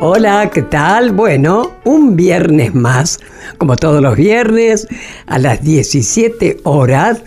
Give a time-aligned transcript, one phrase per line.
[0.00, 1.12] Hola, ¿qué tal?
[1.12, 3.20] Bueno, un viernes más,
[3.58, 4.86] como todos los viernes,
[5.26, 7.22] a las 17 horas,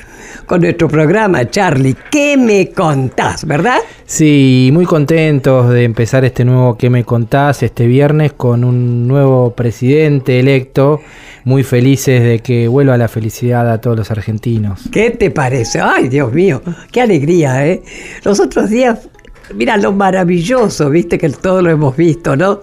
[0.45, 1.95] con nuestro programa, Charlie.
[2.11, 3.79] ¿Qué me contás, verdad?
[4.05, 7.63] Sí, muy contentos de empezar este nuevo ¿Qué me contás?
[7.63, 11.01] este viernes con un nuevo presidente electo.
[11.45, 14.81] Muy felices de que vuelva la felicidad a todos los argentinos.
[14.91, 15.79] ¿Qué te parece?
[15.79, 16.61] Ay, Dios mío,
[16.91, 17.81] qué alegría, ¿eh?
[18.25, 19.07] Los otros días
[19.53, 22.59] Mira lo maravilloso, viste que todo lo hemos visto, ¿no?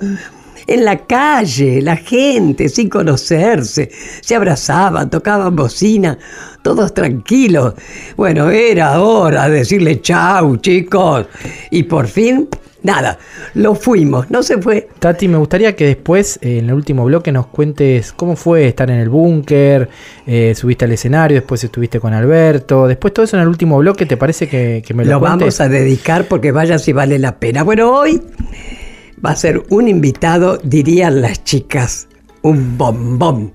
[0.66, 6.18] En la calle, la gente, sin conocerse, se abrazaban, tocaban bocina,
[6.62, 7.74] todos tranquilos.
[8.16, 11.26] Bueno, era hora de decirle chau, chicos.
[11.70, 12.48] Y por fin
[12.84, 13.18] nada,
[13.54, 14.88] lo fuimos, no se fue.
[15.00, 18.88] Tati, me gustaría que después, eh, en el último bloque, nos cuentes cómo fue estar
[18.90, 19.88] en el búnker,
[20.26, 24.06] eh, subiste al escenario, después estuviste con Alberto, después todo eso en el último bloque,
[24.06, 27.64] ¿te parece que, me lo Lo vamos a dedicar porque vaya si vale la pena.
[27.64, 28.22] Bueno, hoy
[29.24, 32.06] va a ser un invitado, dirían las chicas,
[32.42, 33.54] un bombón.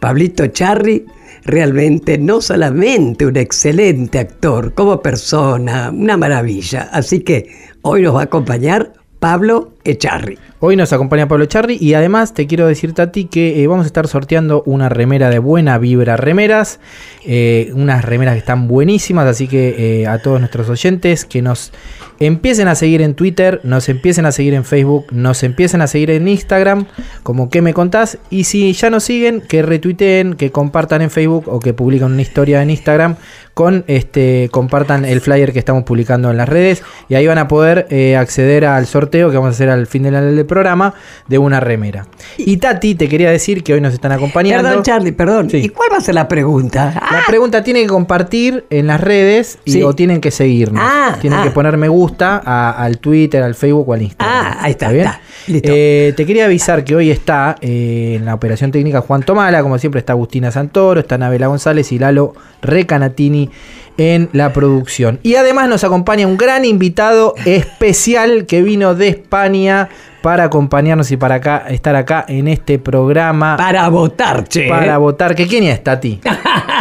[0.00, 1.06] Pablito Charri
[1.46, 6.90] realmente no solamente un excelente actor, como persona, una maravilla.
[6.92, 10.38] Así que hoy nos va a acompañar Pablo Echarri.
[10.58, 13.86] Hoy nos acompaña Pablo Echarri y además te quiero decir, Tati, que eh, vamos a
[13.86, 16.80] estar sorteando una remera de buena vibra remeras,
[17.24, 21.72] eh, unas remeras que están buenísimas, así que eh, a todos nuestros oyentes que nos
[22.18, 26.10] empiecen a seguir en Twitter, nos empiecen a seguir en Facebook, nos empiecen a seguir
[26.10, 26.86] en Instagram,
[27.22, 31.44] como que me contás, y si ya nos siguen, que retuiteen, que compartan en Facebook
[31.46, 33.16] o que publiquen una historia en Instagram
[33.56, 37.48] con este compartan el flyer que estamos publicando en las redes y ahí van a
[37.48, 40.92] poder eh, acceder al sorteo que vamos a hacer al fin del, programa
[41.26, 42.06] de una remera.
[42.38, 44.68] Y Tati, te quería decir que hoy nos están acompañando.
[44.68, 45.48] Perdón, Charlie, perdón.
[45.52, 46.92] ¿Y cuál va a ser la pregunta?
[46.94, 50.82] La pregunta tiene que compartir en las redes y, o tienen que seguirnos.
[50.84, 51.54] Ah, tienen que ah.
[51.54, 54.36] poner me gusta al Twitter, al Facebook o al Instagram.
[54.36, 54.90] Ah, ahí está.
[54.90, 55.08] bien?
[55.48, 59.78] Eh, te quería avisar que hoy está eh, en la operación técnica Juan Tomala, como
[59.78, 63.50] siempre está Agustina Santoro, está Nabela González y Lalo Recanatini
[63.98, 65.20] en la producción.
[65.22, 69.88] Y además nos acompaña un gran invitado especial que vino de España
[70.26, 73.56] para acompañarnos y para acá, estar acá en este programa.
[73.56, 74.68] Para votar, che.
[74.68, 75.36] Para votar.
[75.36, 76.20] ¿Que ¿Quién es, Tati?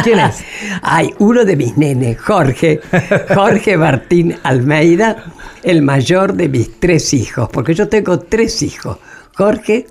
[0.03, 0.43] ¿Quién es?
[0.81, 2.79] Hay uno de mis nenes, Jorge.
[3.35, 5.25] Jorge Martín Almeida,
[5.61, 8.97] el mayor de mis tres hijos, porque yo tengo tres hijos.
[9.35, 9.85] Jorge,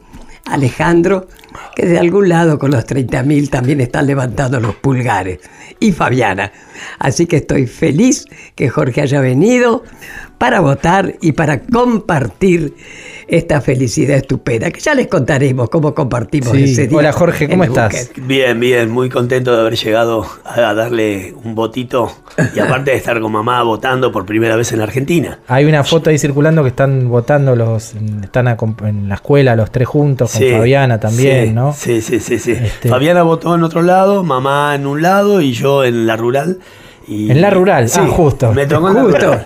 [0.46, 1.28] Alejandro,
[1.76, 5.38] que de algún lado con los 30.000 también están levantando los pulgares,
[5.78, 6.50] y Fabiana.
[6.98, 8.24] Así que estoy feliz
[8.56, 9.84] que Jorge haya venido
[10.38, 12.74] para votar y para compartir
[13.26, 16.98] esta felicidad estupenda, que ya les contaremos cómo compartimos ese día.
[16.98, 18.10] Hola Jorge, ¿cómo estás?
[18.16, 22.12] Bien, bien, muy contento de haber llegado a darle un votito
[22.54, 25.38] y aparte de estar con mamá votando por primera vez en Argentina.
[25.48, 29.88] Hay una foto ahí circulando que están votando los, están en la escuela los tres
[29.88, 31.72] juntos, con Fabiana también, ¿no?
[31.72, 32.52] Sí, sí, sí, sí.
[32.52, 36.58] Este Fabiana votó en otro lado, mamá en un lado y yo en la rural
[37.08, 38.52] en la rural, sí, ah, justo.
[38.52, 39.38] Me tocó justo.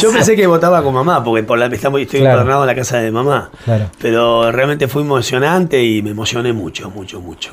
[0.00, 2.98] Yo pensé que votaba con mamá, porque por la, estamos, estoy internado en la casa
[2.98, 3.50] de mamá.
[3.64, 3.86] Claro.
[4.00, 7.50] Pero realmente fue emocionante y me emocioné mucho, mucho, mucho.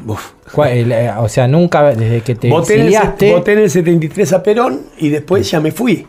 [0.65, 3.31] Eh, o sea, nunca desde que te voté exiliaste...
[3.31, 6.05] voté en el 73 a Perón y después ya me fui.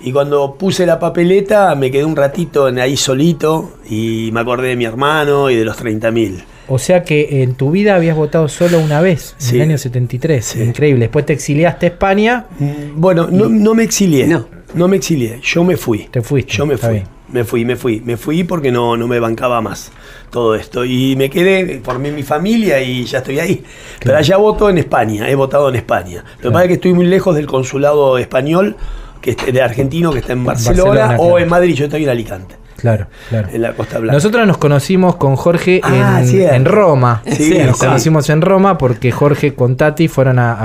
[0.00, 4.76] Y cuando puse la papeleta me quedé un ratito ahí solito y me acordé de
[4.76, 6.44] mi hermano y de los 30.000.
[6.68, 10.56] O sea que en tu vida habías votado solo una vez, en el año 73.
[10.56, 11.00] Increíble.
[11.02, 12.46] Después te exiliaste a España.
[12.58, 14.26] Mm, bueno, no, me exilié.
[14.26, 14.48] No.
[14.74, 15.40] No me exilié.
[15.42, 16.08] Yo me fui.
[16.10, 16.52] Te fuiste.
[16.52, 17.02] Yo me fui.
[17.28, 18.00] Me fui, me fui.
[18.04, 19.92] Me fui porque no, no me bancaba más
[20.30, 20.84] todo esto.
[20.84, 23.64] Y me quedé, formé mi familia y ya estoy ahí.
[24.00, 25.28] Pero allá voto en España.
[25.28, 26.24] He votado en España.
[26.38, 28.76] Lo que pasa es que estoy muy lejos del consulado español,
[29.20, 31.74] que es de argentino, que está en Barcelona, o en Madrid.
[31.74, 32.56] Yo estoy en Alicante.
[32.86, 33.48] Claro, claro.
[33.52, 34.14] En la Costa Blanca.
[34.14, 37.22] Nosotros nos conocimos con Jorge ah, en, Roma.
[37.26, 40.56] Sí, nos conocimos en Roma porque Jorge con Tati fueron a,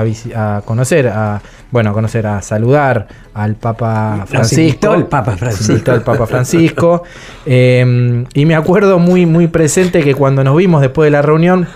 [0.64, 1.42] conocer, a
[1.72, 4.94] bueno, a conocer, a saludar al Papa Francisco.
[4.94, 5.92] el Papa Francisco.
[5.92, 7.02] el Papa Francisco.
[7.44, 11.66] Y me acuerdo muy, muy presente que cuando nos vimos después de la reunión,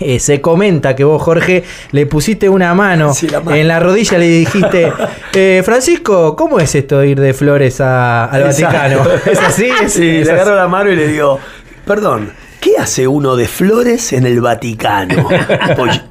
[0.00, 3.12] eh, se comenta que vos, Jorge, le pusiste una mano,
[3.50, 4.92] en la rodilla y le dijiste,
[5.34, 9.02] eh, Francisco, ¿cómo es esto de ir de flores al Vaticano?
[9.26, 9.70] ¿Es así?
[9.88, 11.40] Sí, le agarro la mano y le digo,
[11.84, 15.28] perdón, ¿qué hace uno de flores en el Vaticano?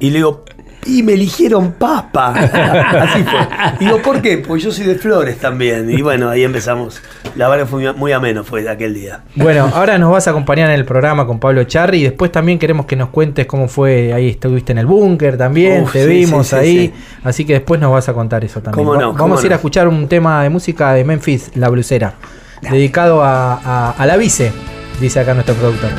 [0.00, 0.44] y le digo,
[0.86, 2.28] y me eligieron papa.
[2.34, 3.38] Así fue.
[3.80, 4.38] Digo, ¿por qué?
[4.38, 5.90] Pues yo soy de Flores también.
[5.90, 7.02] Y bueno, ahí empezamos.
[7.36, 9.20] La verdad fue muy ameno fue aquel día.
[9.34, 12.58] Bueno, ahora nos vas a acompañar en el programa con Pablo Charri y después también
[12.58, 16.08] queremos que nos cuentes cómo fue, ahí estuviste en el búnker también, Uf, te sí,
[16.08, 16.92] vimos sí, sí, ahí, sí.
[17.24, 18.84] así que después nos vas a contar eso también.
[18.86, 19.54] Cómo no, cómo Vamos a ir no.
[19.54, 22.14] a escuchar un tema de música de Memphis, La Blusera,
[22.62, 24.50] dedicado a, a- a la vice,
[25.00, 25.90] dice acá nuestro productor.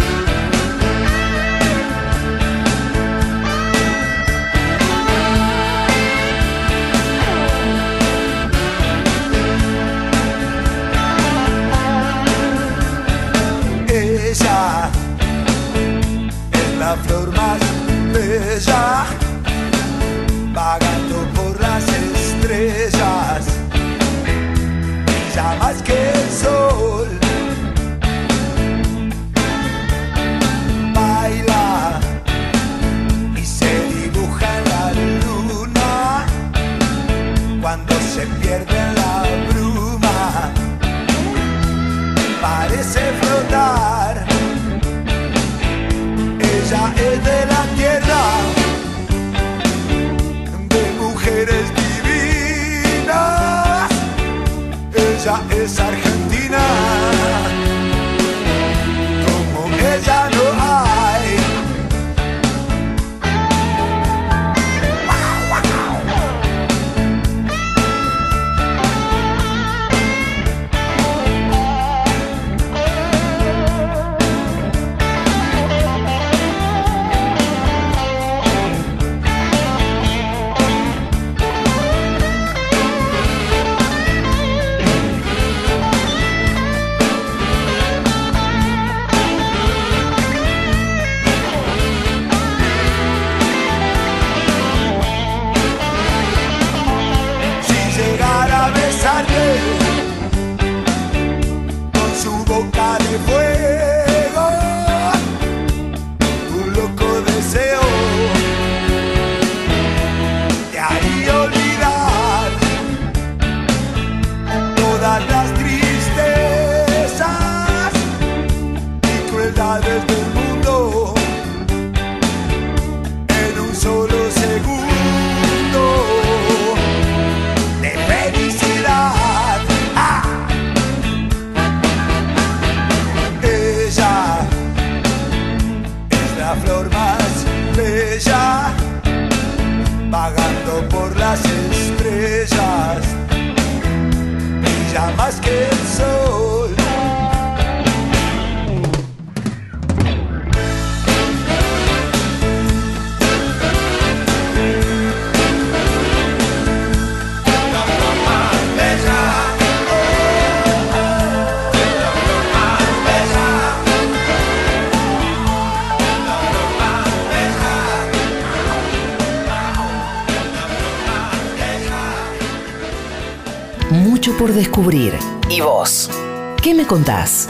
[176.90, 177.48] Contás?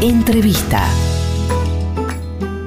[0.00, 0.84] Entrevista.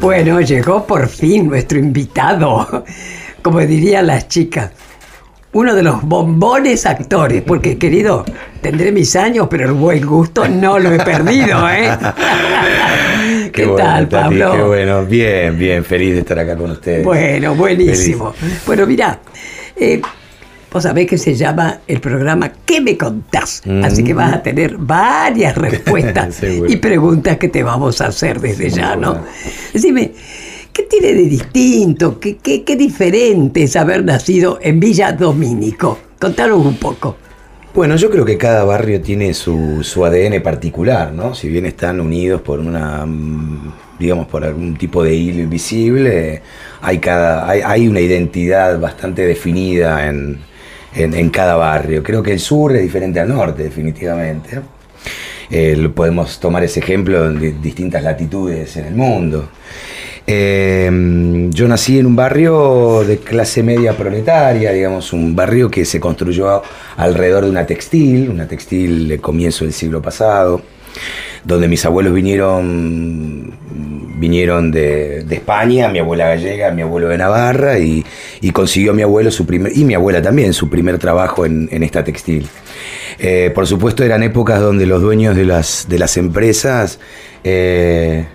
[0.02, 2.84] Bueno, llegó por fin nuestro invitado,
[3.42, 4.72] como dirían las chicas.
[5.54, 8.26] Uno de los bombones actores, porque querido,
[8.62, 11.90] tendré mis años, pero el buen gusto no lo he perdido, ¿eh?
[13.54, 14.52] ¿Qué, bueno, tal, Tati, Pablo?
[14.52, 17.06] Qué bueno, bien, bien, feliz de estar acá con ustedes.
[17.06, 18.34] Bueno, buenísimo.
[18.66, 19.22] Bueno, mira,
[19.78, 20.02] eh,
[20.78, 23.64] vos sabés que se llama el programa ¿Qué me contás?
[23.82, 28.70] Así que vas a tener varias respuestas y preguntas que te vamos a hacer desde
[28.70, 29.14] ya, ¿no?
[29.14, 29.32] Seguro.
[29.74, 30.12] Decime,
[30.72, 32.20] ¿qué tiene de distinto?
[32.20, 35.98] ¿Qué, qué, qué diferente es haber nacido en Villa Domínico?
[36.20, 37.18] Contanos un poco.
[37.74, 41.34] Bueno, yo creo que cada barrio tiene su, su ADN particular, ¿no?
[41.34, 46.44] Si bien están unidos por una, mm, digamos, por algún tipo de hilo invisible,
[46.84, 50.46] hay, cada, hay, hay una identidad bastante definida en,
[50.98, 52.02] en- cada barrio.
[52.04, 54.60] Creo que el sur es diferente al norte, definitivamente.
[55.50, 59.50] Eh, podemos tomar ese ejemplo en di- distintas latitudes en el mundo.
[60.30, 60.90] Eh,
[61.52, 66.62] yo nací en un barrio de clase media proletaria, digamos, un barrio que se construyó
[66.98, 70.62] alrededor de una textil, una textil de comienzo del siglo pasado,
[71.44, 73.54] donde mis abuelos vinieron,
[74.20, 78.06] vinieron de, de España, mi abuela gallega, mi abuelo de Navarra, y,
[78.42, 81.84] y consiguió mi abuelo su primer, y mi abuela también, su primer trabajo en, en
[81.84, 82.48] esta textil.
[83.20, 87.00] Eh, por supuesto eran épocas donde los dueños de las, de las empresas
[87.44, 88.26] eh,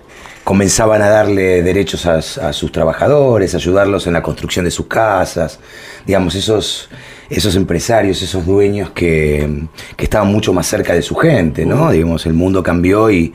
[0.42, 5.60] comenzaban a darle derechos a, a sus trabajadores, ayudarlos en la construcción de sus casas,
[6.04, 6.88] digamos, esos,
[7.32, 9.64] esos empresarios, esos dueños que,
[9.96, 11.90] que estaban mucho más cerca de su gente, ¿no?
[11.90, 13.32] Digamos, el mundo cambió y,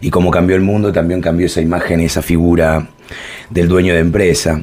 [0.00, 2.88] y como cambió el mundo, también cambió esa imagen, esa figura
[3.50, 4.62] del dueño de empresa.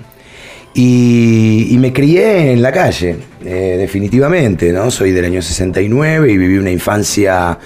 [0.74, 4.90] Y, y me crié en la calle, eh, definitivamente, ¿no?
[4.90, 7.58] Soy del año 69 y viví una infancia,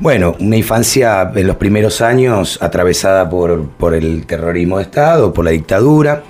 [0.00, 5.44] bueno, una infancia en los primeros años atravesada por, por el terrorismo de Estado, por
[5.44, 6.24] la dictadura,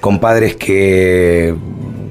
[0.00, 1.54] con padres que,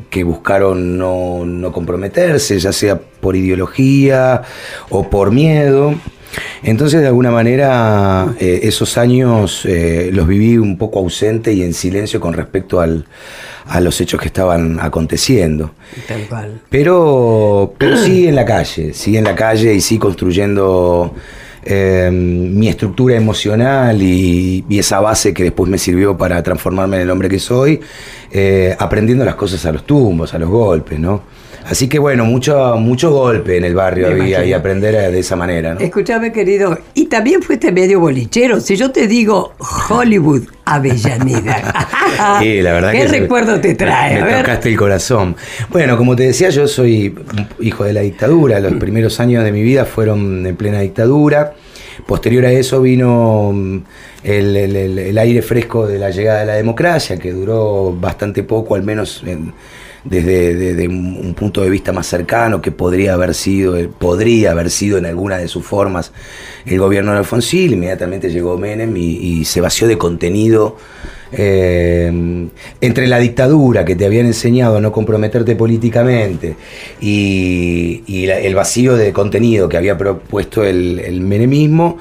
[0.09, 4.41] que buscaron no, no comprometerse, ya sea por ideología
[4.89, 5.93] o por miedo.
[6.63, 11.73] Entonces, de alguna manera, eh, esos años eh, los viví un poco ausente y en
[11.73, 13.05] silencio con respecto al-
[13.65, 15.71] a los hechos que estaban aconteciendo.
[16.07, 16.61] Tal cual.
[16.69, 21.13] Pero, pero sí en la calle, sí en la calle y sí construyendo
[21.63, 27.03] eh, mi estructura emocional y, y esa base que después me sirvió para transformarme en
[27.03, 27.79] el hombre que soy,
[28.31, 31.21] eh, aprendiendo las cosas a los tumbos, a los golpes, ¿no?
[31.65, 35.35] Así que bueno, mucho, mucho golpe en el barrio Me había y aprender de esa
[35.35, 35.79] manera, ¿no?
[35.79, 38.59] Escúchame, querido, y también fuiste medio bolichero.
[38.59, 39.53] Si yo te digo
[39.89, 41.85] Hollywood Avellaneda,
[42.41, 44.21] Sí, la verdad ¿qué que se- recuerdo te trae?
[44.21, 45.35] Me tocaste el corazón.
[45.71, 47.15] Bueno, como te decía, yo soy
[47.59, 48.59] hijo de la dictadura.
[48.59, 51.53] Los primeros años de mi vida fueron en plena dictadura.
[52.07, 53.77] Posterior a eso vino mm,
[54.23, 58.83] el- el aire fresco de la llegada de la democracia, que duró bastante poco, al
[58.83, 59.53] menos en-
[60.03, 64.69] desde, un un punto de vista más cercano, que podría haber sido, eh, podría haber
[64.69, 66.11] sido en alguna de sus formas
[66.65, 67.73] el gobierno de Alfonsín.
[67.73, 70.77] Inmediatamente llegó Menem y, se vació de contenido
[71.31, 72.49] eh,
[72.81, 76.55] entre la dictadura que te habían enseñado a no comprometerte políticamente
[76.99, 81.97] y, el vacío de contenido que había propuesto el menemismo,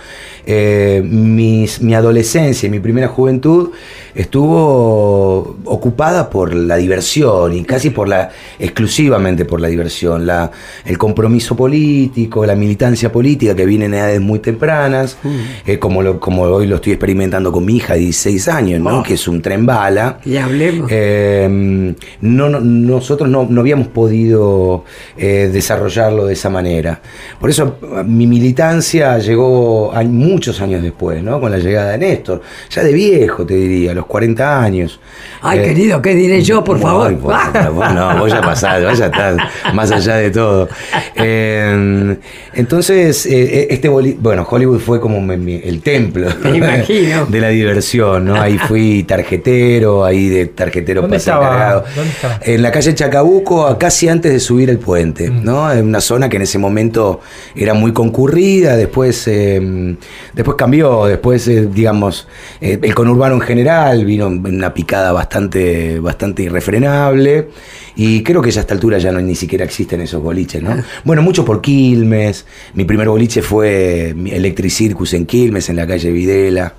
[0.51, 3.71] eh, mis- mi adolescencia y mi primera juventud
[4.15, 10.51] estuvo ocupada por la diversión y casi por la exclusivamente por la diversión, la,
[10.87, 15.19] el compromiso político, la militancia política que viene en edades muy tempranas,
[15.67, 19.03] eh, como, lo, como hoy lo estoy experimentando con mi hija de 16 años, ¿no?
[19.03, 20.19] que es un tren bala.
[20.25, 20.89] Y hablemos.
[20.91, 24.85] Eh, no, no- nosotros no, no habíamos podido
[25.17, 27.01] eh, desarrollarlo de esa manera.
[27.41, 27.77] Por eso
[28.07, 30.03] mi militancia llegó a-
[30.39, 31.41] muchos años después, ¿no?
[31.41, 32.41] con la llegada de Néstor,
[32.71, 35.01] ya de viejo te diría, a los 40 años.
[35.43, 37.17] Ay, Eh, querido, ¿qué diré yo, por Ay, favor?
[37.19, 39.37] por favor, no, vos ya pasás, vos ya estás
[39.75, 40.69] más allá de todo.
[41.17, 42.17] Eh,
[42.55, 47.27] entonces, eh, este boli- bueno, Hollywood fue como mi- mi- el templo Me imagino.
[47.29, 48.41] de la diversión, ¿no?
[48.41, 51.47] Ahí fui tarjetero, ahí de tarjetero ¿Dónde pasé estaba?
[51.47, 51.85] encargado.
[51.97, 52.39] ¿Dónde estaba?
[52.45, 55.45] En la calle Chacabuco, a casi antes de subir el puente, Mm.
[55.45, 55.73] ¿no?
[55.73, 57.21] En una zona que en ese momento
[57.57, 59.97] era muy concurrida, después, eh,
[60.33, 62.27] después cambió, después, eh, digamos,
[62.61, 67.49] eh, el conurbano en general vino en una picada bastante, bastante irrefrenable.
[67.97, 70.77] Y creo que ya a esta altura ya no ni siquiera existen esos boliches, ¿no?
[71.05, 72.47] Bueno, mucho por Quilmes.
[72.75, 76.75] Mi primer boliche fue Electric Circus en Quilmes, en la calle Videla.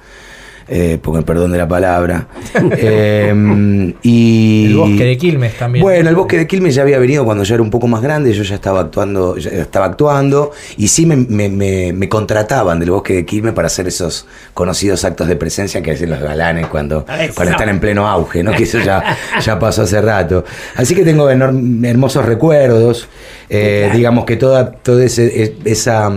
[0.72, 2.28] Eh, con el perdón de la palabra.
[2.78, 5.84] Eh, y, El bosque de Quilmes también.
[5.84, 8.34] Bueno, el bosque de Quilmes ya había venido cuando yo era un poco más grande,
[8.34, 12.92] yo ya estaba actuando, ya estaba actuando, y sí me, me- me- me contrataban del
[12.92, 17.06] bosque de Quilmes para hacer esos conocidos actos de presencia que hacen los galanes cuando,
[17.36, 18.52] cuando están en pleno auge, ¿no?
[18.52, 20.44] Que eso ya, ya pasó hace rato.
[20.76, 23.08] Así que tengo enorm- hermosos recuerdos.
[23.50, 26.12] eh, Digamos que toda, toda ese- es- esa.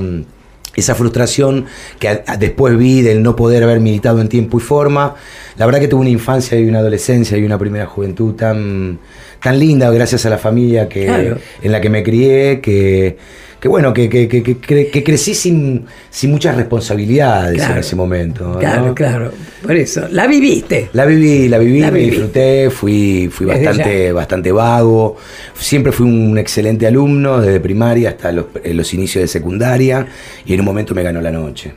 [0.75, 1.67] Esa frustración
[1.99, 5.15] que a- a- después vi del no poder haber militado en tiempo y forma.
[5.59, 8.99] La verdad que tuve una infancia y una adolescencia y una primera juventud tan,
[9.43, 11.39] tan linda gracias a la familia que, Claro.
[11.63, 13.17] en la que me crié, que,
[13.63, 17.75] que bueno, que, que, que- que cre- que crecí sin, sin muchas responsabilidades Claro.
[17.75, 18.45] en ese momento.
[18.55, 18.59] ¿no?
[18.59, 19.31] Claro, claro.
[19.63, 20.89] Por eso, la viviste.
[20.95, 22.11] La viví, la viví, La me viví.
[22.11, 24.13] disfruté, fui, fui bastante, ya.
[24.13, 25.17] bastante vago.
[25.55, 30.09] Siempre fui un excelente alumno, desde primaria hasta los, eh, los inicios de secundaria,
[30.45, 31.73] y en un momento me ganó la noche.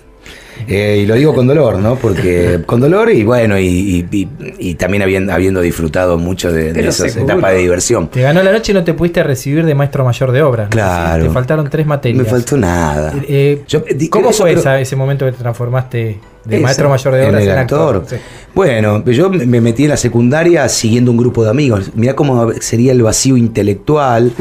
[0.67, 1.95] Eh, y lo digo con dolor, ¿no?
[1.95, 6.73] Porque con dolor y bueno, y, y- y- y también habiendo, habiendo disfrutado mucho de,
[6.73, 7.33] de esas seguro.
[7.33, 8.07] etapas de diversión.
[8.09, 10.63] Te ganó la noche y no te pudiste recibir de maestro mayor de obra.
[10.65, 10.69] ¿no?
[10.69, 11.23] Claro.
[11.25, 12.23] Te faltaron tres materias.
[12.23, 13.13] Me faltó nada.
[13.27, 17.13] Eh, Yo- di- ¿Cómo eso fue esa- ese momento que te transformaste de maestro mayor
[17.15, 17.95] de en obras el en actor?
[17.97, 18.17] actor.
[18.17, 18.23] Sí.
[18.53, 21.91] Bueno, yo me me metí en la secundaria siguiendo un grupo de amigos.
[21.95, 24.31] Mirá cómo sería el vacío intelectual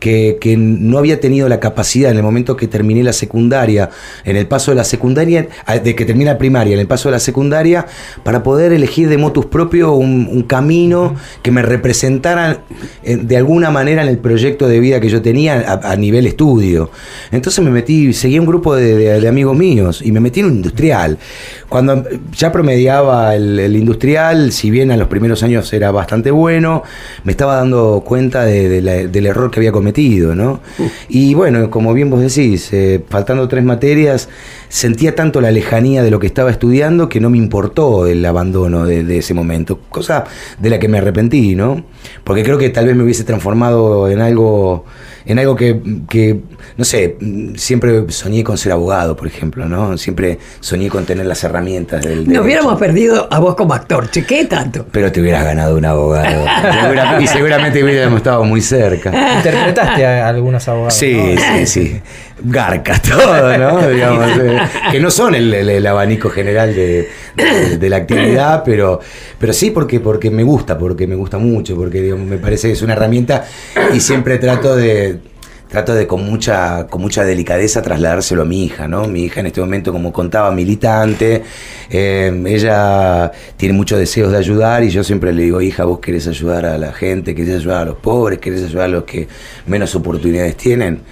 [0.00, 3.90] que, que no había tenido la capacidad en el momento que terminé la secundaria,
[4.24, 5.46] en el paso de la secundaria,
[5.84, 7.86] de que terminé la primaria, en el paso de la secundaria,
[8.24, 12.62] para poder elegir de motus propio un, un camino que me representara
[13.04, 16.26] eh, de alguna manera en el proyecto de vida que yo tenía a, a nivel
[16.26, 16.90] estudio.
[17.30, 20.46] Entonces me metí, seguí un grupo de, de- de amigos míos y me metí en
[20.46, 21.18] un industrial.
[21.68, 26.82] cuando ya promediaba el, el industrial, si bien a los primeros años era bastante bueno,
[27.24, 29.89] me estaba dando cuenta de- de la- del error que había cometido,
[30.34, 30.60] ¿no?
[31.08, 34.28] Y bueno, como bien vos decís, eh, faltando tres materias,
[34.68, 38.86] sentía tanto la lejanía de lo que estaba estudiando que no me importó el abandono
[38.86, 40.24] de, de ese momento, cosa
[40.58, 41.84] de la que me arrepentí, ¿no?
[42.24, 44.84] Porque creo que tal vez me hubiese transformado en algo,
[45.30, 46.40] en algo que, que,
[46.76, 47.16] no sé,
[47.56, 49.96] siempre soñé con ser abogado, por ejemplo, ¿no?
[49.96, 52.42] Siempre soñé con tener las herramientas del Nos derecho.
[52.42, 54.86] hubiéramos perdido a vos como actor, che, ¿qué tanto?
[54.90, 56.44] Pero te hubieras ganado un abogado.
[57.20, 59.10] Y seguramente hubiéramos estado muy cerca.
[59.36, 60.94] Interpretaste a algunos abogados.
[60.94, 61.40] Sí, ¿no?
[61.40, 62.00] sí, sí.
[62.42, 63.88] Garcas, todo, ¿no?
[63.88, 64.58] Digamos, eh,
[64.90, 69.00] que no son el, abanico general de la actividad, pero,
[69.38, 72.74] pero sí porque, porque me gusta, porque me gusta mucho, porque digamos, me parece que
[72.74, 73.44] es una herramienta
[73.92, 75.30] y siempre trato de
[75.70, 79.06] trato de con mucha con mucha delicadeza trasladárselo a mi hija, ¿no?
[79.06, 81.44] Mi hija en este momento, como contaba, militante,
[81.88, 86.26] eh, ella tiene muchos deseos de ayudar y yo siempre le digo, hija, vos querés
[86.26, 89.28] ayudar a la gente, querés ayudar a los pobres, querés ayudar a los que
[89.66, 91.02] menos oportunidades tienen.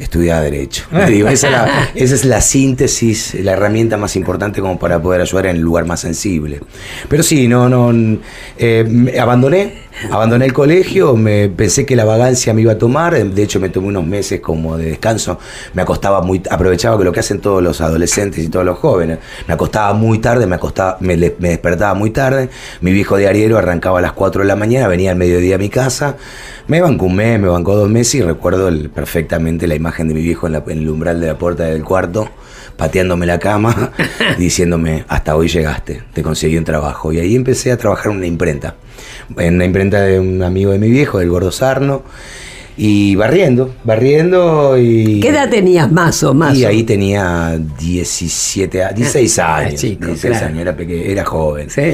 [0.00, 0.84] Estudia Derecho.
[1.28, 5.84] Esa, es la, síntesis, la herramienta más importante como para poder ayudar en el lugar
[5.84, 6.60] más sensible.
[7.08, 8.18] Pero sí, no, no,
[8.58, 9.74] eh, abandoné,
[10.10, 13.68] abandoné el colegio, me pensé que la vagancia me iba a tomar, de hecho me
[13.68, 15.38] tomé unos meses como de descanso,
[15.74, 19.18] me acostaba muy, aprovechaba que lo que hacen todos los adolescentes y todos los jóvenes,
[19.46, 22.48] me acostaba muy tarde, me acostaba, me, despertaba muy tarde,
[22.80, 25.68] mi viejo diariero arrancaba a las 4 de la mañana, venía al mediodía a mi
[25.68, 26.16] casa,
[26.68, 30.22] me bancó un mes, me bancó dos meses y recuerdo perfectamente la imagen de mi
[30.22, 32.28] viejo en, la- en el umbral de la puerta del cuarto,
[32.76, 33.92] pateándome la cama,
[34.38, 37.12] diciéndome, hasta hoy llegaste, te conseguí un trabajo.
[37.12, 38.76] Y ahí empecé a trabajar en una imprenta,
[39.36, 42.02] en una imprenta de un amigo de mi viejo, del Gordo Sarno,
[42.76, 45.20] y barriendo, barriendo y...
[45.20, 46.56] ¿Qué edad tenías más o más?
[46.56, 49.74] Y ahí tenía 17, a- 16 Ah, años.
[49.80, 50.46] chico, 16 claro.
[50.46, 51.68] años, era, peque- era joven.
[51.68, 51.92] Sí.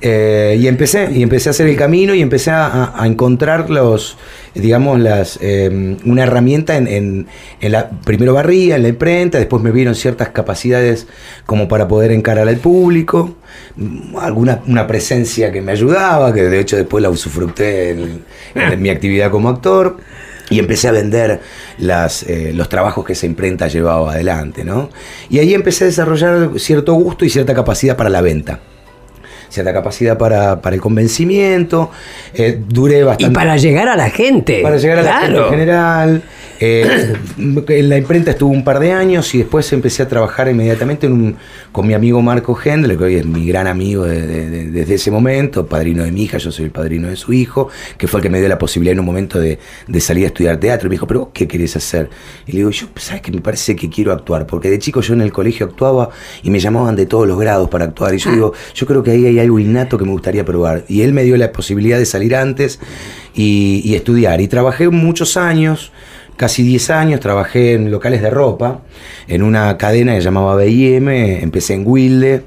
[0.00, 4.16] Eh, y empecé, y empecé a hacer el camino y empecé a, a encontrar los,
[4.54, 7.26] digamos, las, eh, una herramienta en, en-
[7.60, 11.06] en la, primero barría, en la imprenta, después me vieron ciertas capacidades
[11.46, 13.36] como para poder encarar al público,
[14.20, 18.22] alguna una presencia que me ayudaba, que de hecho después la usufructé en,
[18.54, 19.96] en mi actividad como actor.
[20.50, 21.40] Y empecé a vender
[21.76, 24.88] las, eh, los trabajos que esa imprenta llevaba adelante, ¿no?
[25.28, 28.58] Y ahí empecé a desarrollar cierto gusto y cierta capacidad para la venta
[29.48, 31.90] cierta capacidad para, para el convencimiento.
[32.34, 33.34] eh, duré Y bastante.
[33.34, 34.60] para llegar a la gente.
[34.62, 36.22] para llegar a la gente en general.
[36.60, 41.06] Eh, en la imprenta estuve un par de años y después empecé a trabajar inmediatamente
[41.06, 41.36] en un-
[41.72, 44.94] con mi amigo Marco Hendler, que hoy es mi gran amigo de- de- de- desde
[44.94, 48.18] ese momento, padrino de mi hija, yo soy el padrino de su hijo, que fue
[48.20, 49.58] el que me dio la posibilidad en un momento de,
[50.00, 50.86] salir a estudiar teatro.
[50.86, 52.08] Y me dijo, ¿pero vos qué querés hacer?
[52.46, 55.14] Y le digo, yo, ¿sabes que Me parece que quiero actuar, porque de chico yo
[55.14, 56.10] en el colegio actuaba
[56.42, 58.14] y me llamaban de todos los grados para actuar.
[58.14, 60.84] Y yo digo, yo creo que ahí hay algo innato que me gustaría probar.
[60.88, 62.80] Y él me dio la posibilidad de salir antes
[63.34, 64.40] y, y estudiar.
[64.40, 65.92] Y trabajé muchos años,
[66.38, 68.80] casi 10 años, trabajé en locales de ropa,
[69.26, 72.44] en una cadena que llamaba B&M, empecé en Wilde.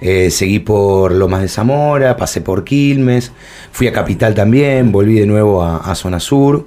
[0.00, 3.32] eh, seguí por Lomas de Zamora, pasé por Quilmes,
[3.72, 6.66] fui a Capital también, volví de nuevo a, Zona Sur.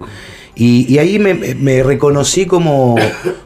[0.55, 2.95] Y, ahí me reconocí como,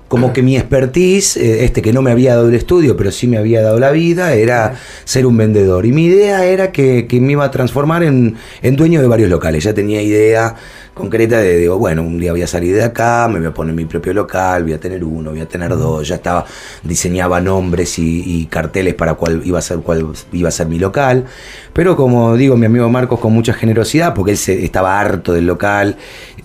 [0.07, 3.27] como que mi expertise, eh, este que no me había dado el estudio, pero sí
[3.27, 5.85] me había dado la vida, era ser un vendedor.
[5.85, 9.29] Y mi idea era que, que me iba a transformar en, en dueño de varios
[9.29, 9.63] locales.
[9.63, 10.55] Ya tenía idea
[10.97, 13.73] concreta de, digo, bueno, un día voy a salir de acá, me voy a poner
[13.75, 16.07] mi propio local, voy a tener uno, voy a tener dos.
[16.07, 16.45] Ya estaba,
[16.83, 20.79] diseñaba nombres y, y carteles para cuál iba a ser cuál iba a ser mi
[20.79, 21.25] local.
[21.73, 25.45] Pero como digo, mi amigo Marcos con mucha generosidad, porque él se, estaba harto del
[25.45, 25.95] local,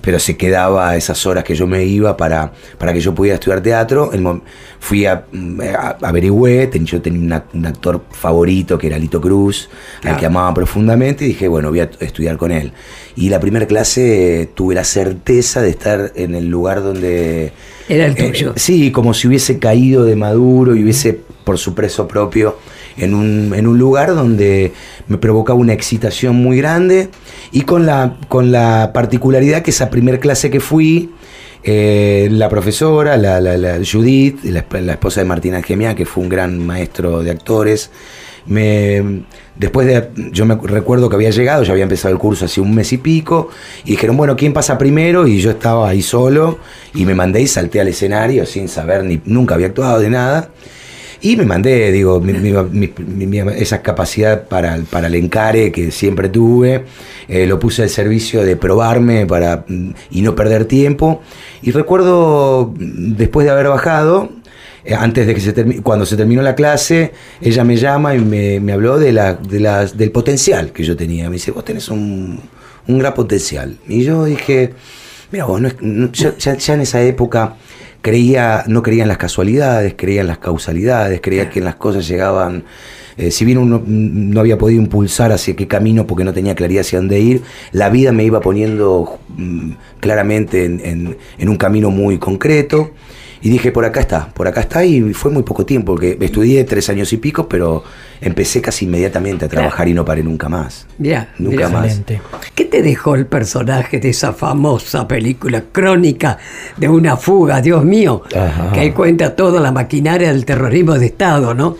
[0.02, 3.51] pero se quedaba esas horas que yo me iba para, para que yo pudiera estudiar
[3.60, 4.12] teatro.
[4.12, 4.40] El mom-
[4.80, 5.24] fui a,
[5.76, 9.68] a- averigüé, ten- yo tenía una- un actor favorito que era Lito Cruz,
[10.04, 12.72] al que amaba profundamente, y dije, bueno, voy a estudiar con él.
[13.16, 17.52] Y la primera clase eh, tuve la certeza de estar en el lugar donde...
[17.88, 18.52] Era el Eh, tuyo.
[18.56, 22.56] sí, como si hubiese caído de maduro y hubiese por su preso propio
[22.96, 24.72] en un, en un lugar donde
[25.08, 27.08] me provocaba una excitación muy grande
[27.50, 31.10] y con la, con la particularidad que esa primer clase que fui,
[31.64, 36.22] eh, la profesora, la, la- Judith, la, esp- la esposa de Martina Gemia, que fue
[36.22, 37.90] un gran maestro de actores,
[38.46, 39.22] me,
[39.54, 42.74] después de, yo me recuerdo que había llegado, ya había empezado el curso hace un
[42.74, 43.50] mes y pico,
[43.84, 45.26] y dijeron, bueno, ¿quién pasa primero?
[45.28, 46.58] Y yo estaba ahí solo,
[46.94, 50.50] y me mandé y salté al escenario sin saber, ni nunca había actuado de nada.
[51.24, 56.84] Y me mandé, digo, mi- mi- esa capacidad para, para el encare que siempre tuve,
[57.28, 61.22] eh, lo puse al servicio de probarme para, mm, y no perder tiempo.
[61.62, 64.30] Y recuerdo, mm, después de haber bajado,
[64.84, 68.58] eh, antes de que se cuando se terminó la clase, ella me llama y me,
[68.58, 71.28] me habló de la, de las, del potencial que yo tenía.
[71.30, 72.40] Me dice, vos tenés un,
[72.88, 73.76] un gran potencial.
[73.86, 74.74] Y yo dije,
[75.30, 77.54] mira vos, no es- no- yo ya en esa época
[78.02, 82.64] creía, no creía en las casualidades, creía en las causalidades, creía que las cosas llegaban,
[83.16, 86.80] eh, si bien uno no había podido impulsar hacia qué camino porque no tenía claridad
[86.82, 91.90] hacia dónde ir, la vida me iba poniendo mm, claramente en, en- en un camino
[91.90, 92.90] muy concreto.
[93.42, 96.62] Y dije, por acá está, por acá está, y fue muy poco tiempo, porque estudié
[96.64, 97.82] tres años y pico, pero
[98.20, 100.86] empecé casi inmediatamente a trabajar y no paré nunca más.
[100.98, 102.00] Ya, Nunca más.
[102.54, 106.38] ¿Qué te dejó el personaje de esa famosa película crónica
[106.76, 108.22] de una fuga, Dios mío?
[108.34, 108.70] Ajá.
[108.72, 111.76] Que ahí cuenta toda la maquinaria del terrorismo de Estado, ¿no?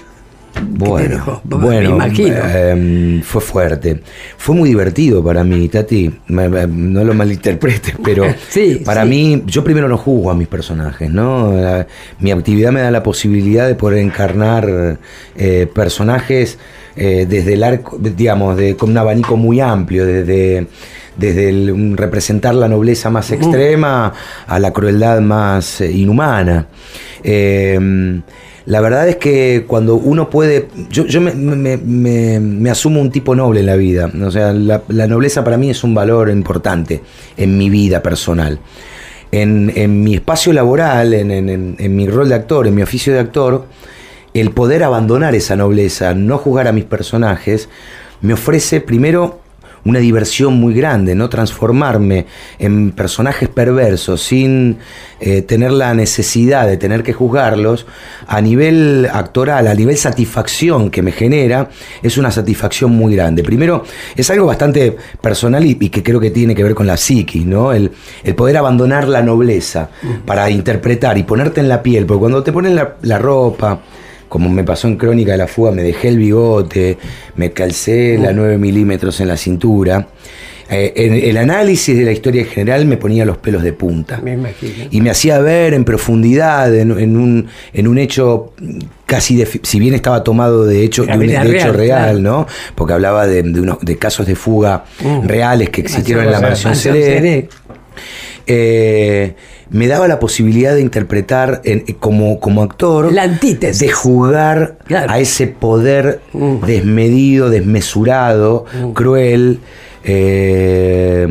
[0.60, 1.40] Bueno, dejó?
[1.44, 2.34] Me bueno, imagino.
[2.44, 4.02] eh, fue fuerte.
[4.36, 6.10] Fue muy divertido para mí, Tati.
[6.28, 9.08] Me- me- no lo malinterpretes, pero Sí, para sí.
[9.08, 11.52] mí, yo primero no juzgo a mis personajes, ¿no?
[11.52, 11.86] La-
[12.20, 14.98] mi actividad me da la posibilidad de poder encarnar
[15.36, 16.58] eh, personajes
[16.96, 20.66] eh, desde el arco, digamos, de, con un abanico muy amplio, desde
[21.16, 24.12] desde el- representar la nobleza más extrema
[24.46, 26.66] a la crueldad más eh, inhumana.
[27.22, 28.20] Eh,
[28.66, 33.76] la verdad es que cuando uno puede, yo, me, asumo un tipo noble en la
[33.76, 37.00] vida, o sea, la, nobleza para mí es un valor importante
[37.36, 38.58] en mi vida personal.
[39.30, 41.30] En, mi espacio laboral, en-
[41.78, 43.66] en mi rol de actor, en mi oficio de actor,
[44.34, 47.68] el poder abandonar esa nobleza, no juzgar a mis personajes,
[48.20, 49.41] me ofrece primero
[49.84, 52.26] una diversión muy grande, no transformarme
[52.58, 54.78] en personajes perversos sin
[55.20, 57.86] eh, tener la necesidad de tener que juzgarlos,
[58.26, 61.68] a nivel actoral, a nivel satisfacción que me genera,
[62.02, 63.42] es una satisfacción muy grande.
[63.42, 63.84] Primero,
[64.16, 67.44] es algo bastante personal y, y que creo que tiene que ver con la psiquis,
[67.44, 67.72] ¿no?
[67.72, 67.90] El,
[68.22, 69.90] el poder abandonar la nobleza
[70.24, 73.80] para interpretar y ponerte en la piel, porque cuando te ponen la, la ropa,
[74.32, 76.96] como me pasó en Crónica de la Fuga, me dejé el bigote,
[77.36, 80.08] me calcé la 9 milímetros en la cintura.
[80.70, 84.22] Eh, en el análisis de la historia en general me ponía los pelos de punta.
[84.24, 84.86] Me imagino.
[84.90, 88.54] Y me hacía ver en profundidad, en, en un, en un hecho
[89.04, 92.18] casi, de, si bien estaba tomado de hecho, de un de hecho real, real, claro.
[92.20, 92.46] ¿no?
[92.74, 95.26] Porque hablaba de, de unos, de casos de fuga Mm.
[95.28, 97.48] reales que existieron en la Mansión CD CD.
[98.46, 99.34] eh,
[99.72, 103.80] me daba la posibilidad de interpretar en- como, como actor, La antítesis.
[103.80, 105.10] de jugar Claro.
[105.10, 106.64] a ese poder Mm.
[106.66, 109.58] desmedido, desmesurado, cruel,
[110.04, 111.26] eh,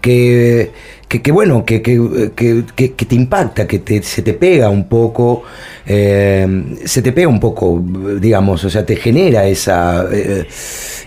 [0.00, 0.70] que,
[1.08, 4.68] que, que, bueno, que, que, que- que- que te impacta, que te- se te pega
[4.70, 5.42] un poco,
[5.86, 6.46] eh,
[6.84, 7.82] se te pega un poco,
[8.20, 10.46] digamos, o sea, te genera esa, eh,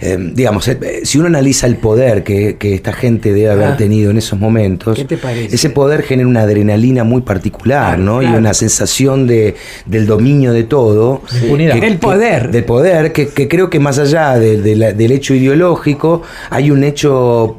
[0.02, 0.70] eh, digamos,
[1.04, 3.78] si uno analiza el poder que, que esta gente debe haber Ah.
[3.78, 5.56] tenido en esos momentos, ¿Qué te parece?
[5.56, 8.22] ese poder genera una adrenalina muy particular, ¿no?
[8.22, 11.22] Y una sensación de, del dominio de todo.
[11.42, 12.52] El poder.
[12.52, 16.72] del poder, que, que creo que más allá de- de la- del hecho ideológico, hay
[16.72, 17.58] un hecho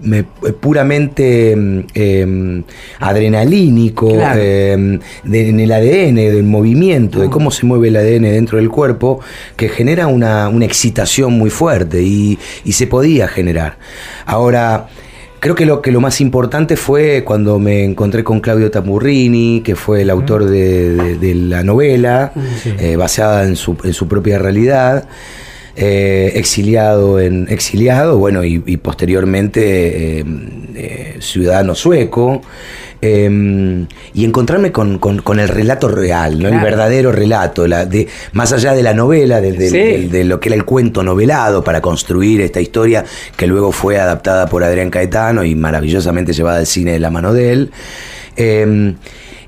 [0.61, 2.61] puramente mm,
[3.01, 4.39] adrenalínico Claro.
[4.41, 9.21] de- en el ADN, del movimiento, de cómo se mueve el ADN dentro del cuerpo,
[9.57, 13.79] que genera una, una excitación muy fuerte y, y se podía generar.
[14.27, 14.89] Ahora,
[15.39, 19.77] Creo que lo, que lo más importante fue cuando me encontré con Claudio Tamburrini, que
[19.77, 22.33] fue el autor de, de- de la novela,
[22.81, 25.07] eh, basada en su, en su propia realidad,
[25.77, 30.25] eh, exiliado en exiliado, bueno, y, y posteriormente
[30.75, 32.41] eh, ciudadano sueco.
[33.03, 36.49] Eh, y encontrarme con, con- con el relato real, ¿no?
[36.49, 40.09] el verdadero relato, la, de, más allá de la novela, Sí.
[40.09, 43.05] de lo que era el cuento novelado para construir esta historia
[43.37, 47.33] que luego fue adaptada por Adrián Caetano y maravillosamente llevada al cine de la mano
[47.33, 47.71] de él.
[48.37, 48.95] Eh,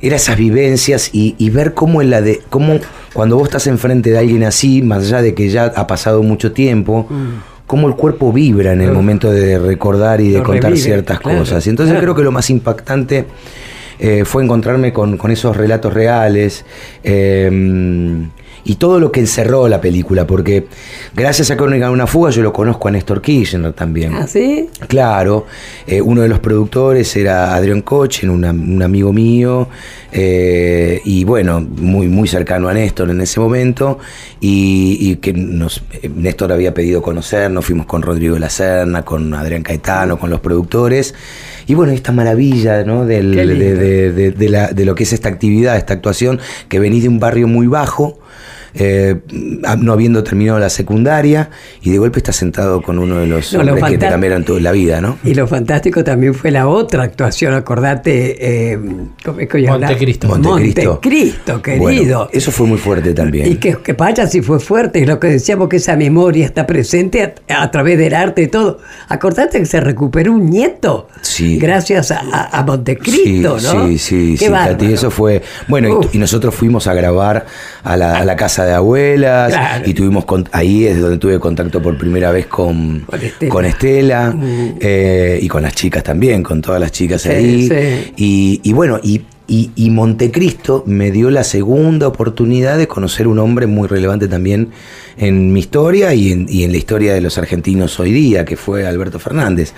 [0.01, 2.79] era esas vivencias y, y ver cómo, en la de, cómo
[3.13, 6.53] cuando vos estás enfrente de alguien así, más allá de que ya ha pasado mucho
[6.53, 7.09] tiempo,
[7.69, 11.39] cómo el cuerpo vibra en el momento de recordar y de contar revive, ciertas claro,
[11.41, 11.65] cosas.
[11.67, 12.07] Y entonces claro.
[12.07, 13.27] creo que lo más impactante
[14.01, 16.65] eh, fue encontrarme con, con esos relatos reales
[17.05, 17.51] eh,
[18.65, 20.67] y todo lo que encerró la película, porque
[21.15, 24.15] gracias a Crónica de una fuga yo lo conozco a Néstor Kirchner también.
[24.15, 24.69] ¿Ah, sí?
[24.87, 25.47] Claro,
[25.87, 29.69] eh, uno de los productores era Adrián Cochen, un, un amigo mío,
[30.13, 33.99] eh, y bueno, muy, muy cercano a Néstor en ese momento,
[34.41, 39.63] y, y que nos, eh, Néstor había pedido conocernos, fuimos con Rodrigo Lacerna, con Adrián
[39.63, 41.15] Caetano, con los productores,
[41.69, 43.05] y bueno, esta maravilla ¿no?
[43.07, 43.65] Del- de, lindo.
[43.81, 47.09] de- de- de la- de lo que es esta actividad, esta actuación, que venís de
[47.09, 48.19] un barrio muy bajo,
[48.75, 49.17] eh,
[49.79, 51.51] no habiendo terminado la secundaria,
[51.83, 54.45] y de golpe está sentado con uno de los No, lo hombres que te cambiaron
[54.45, 55.19] toda la vida, ¿no?
[55.25, 58.79] Y lo fantástico también fue la otra actuación, acordate, eh,
[59.25, 59.49] ¿cómo es?
[59.69, 60.29] Montecristo.
[60.29, 60.83] Montecristo.
[60.93, 61.83] Montecristo, querido.
[61.83, 63.51] Bueno, eso fue muy fuerte también.
[63.51, 66.67] Y que, que vaya si fue fuerte, y lo que decíamos que esa memoria está
[66.67, 68.79] presente a, a través del arte y todo.
[69.09, 71.59] Acordate que se recuperó un nieto Sí.
[71.59, 73.87] gracias a, a- a Montecristo, sí, ¿no?
[73.89, 74.51] Sí, sí, Qué sí.
[74.53, 75.43] Tati, eso fue.
[75.69, 77.47] Bueno, y, nosotros fuimos a grabar
[77.85, 79.85] a la, a la casa de abuelas Claro.
[79.89, 83.53] y tuvimos con- ahí es donde tuve contacto por primera vez con, Con Estela.
[83.53, 84.75] con Estela, Mm.
[84.81, 87.69] eh, y con las chicas también, con todas las chicas ahí.
[87.69, 88.13] sí.
[88.17, 93.39] Y, y bueno, y, y, y Montecristo me dio la segunda oportunidad de conocer un
[93.39, 94.69] hombre muy relevante también
[95.17, 98.57] en mi historia y en, y en la historia de los argentinos hoy día, que
[98.57, 99.73] fue Alberto Fernández.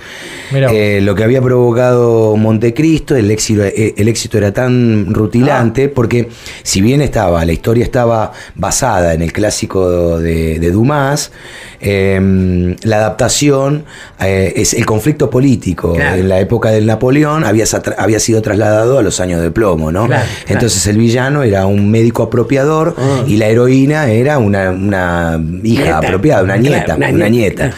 [0.53, 6.29] Eh, lo que había provocado Montecristo, el éxito, eh, el éxito era tan rutilante, porque
[6.61, 11.31] si bien estaba, la historia estaba basada en el clásico de, de Dumas,
[11.79, 13.85] eh, la adaptación
[14.19, 16.17] eh, es el conflicto político Claro.
[16.17, 17.65] en la época del Napoleón había,
[17.97, 20.07] había sido trasladado a los años de plomo, ¿no?
[20.07, 20.53] Claro, claro.
[20.53, 23.23] Entonces el villano era un médico apropiador Ah.
[23.27, 25.97] y la heroína era una, una hija Nieta.
[25.99, 27.63] apropiada, una nieta, una una nieta.
[27.65, 27.77] nieta.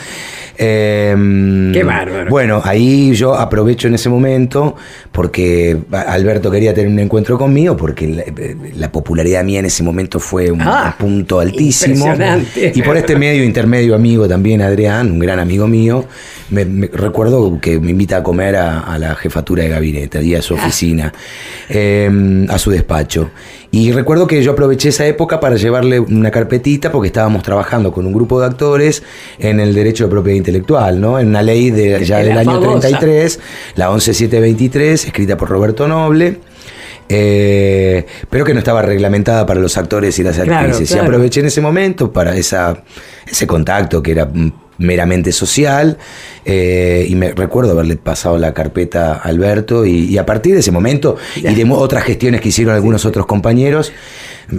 [0.55, 2.29] Eh, Qué bárbaro.
[2.29, 4.75] Bueno, ahí yo aprovecho en ese momento
[5.11, 8.23] porque Alberto quería tener un encuentro conmigo porque la,
[8.77, 12.13] la popularidad mía en ese momento fue un Ah, punto altísimo.
[12.73, 16.05] Y por este medio intermedio amigo también, Adrián, un gran amigo mío,
[16.49, 20.41] me, me- recuerdo que me invita a comer a, a la jefatura de gabinete, a
[20.41, 21.13] su oficina,
[21.69, 23.31] eh, a su despacho.
[23.71, 28.05] Y recuerdo que yo aproveché esa época para llevarle una carpetita porque estábamos trabajando con
[28.05, 29.01] un grupo de actores
[29.39, 31.19] en el derecho de propiedad intelectual, ¿no?
[31.19, 32.87] En una ley de, ya Era del año famosa.
[32.89, 33.39] 33,
[33.75, 36.37] la 11723, escrita por Roberto Noble.
[37.09, 40.89] eh, pero que no estaba reglamentada para los actores y las Claro, actrices.
[40.89, 41.03] claro.
[41.03, 42.83] Y aproveché en ese momento para esa,
[43.27, 45.97] ese contacto que era mm, meramente social
[46.45, 50.59] eh, y me recuerdo haberle pasado la carpeta a Alberto y, y a partir de
[50.61, 53.93] ese momento y de otras gestiones que hicieron algunos otros compañeros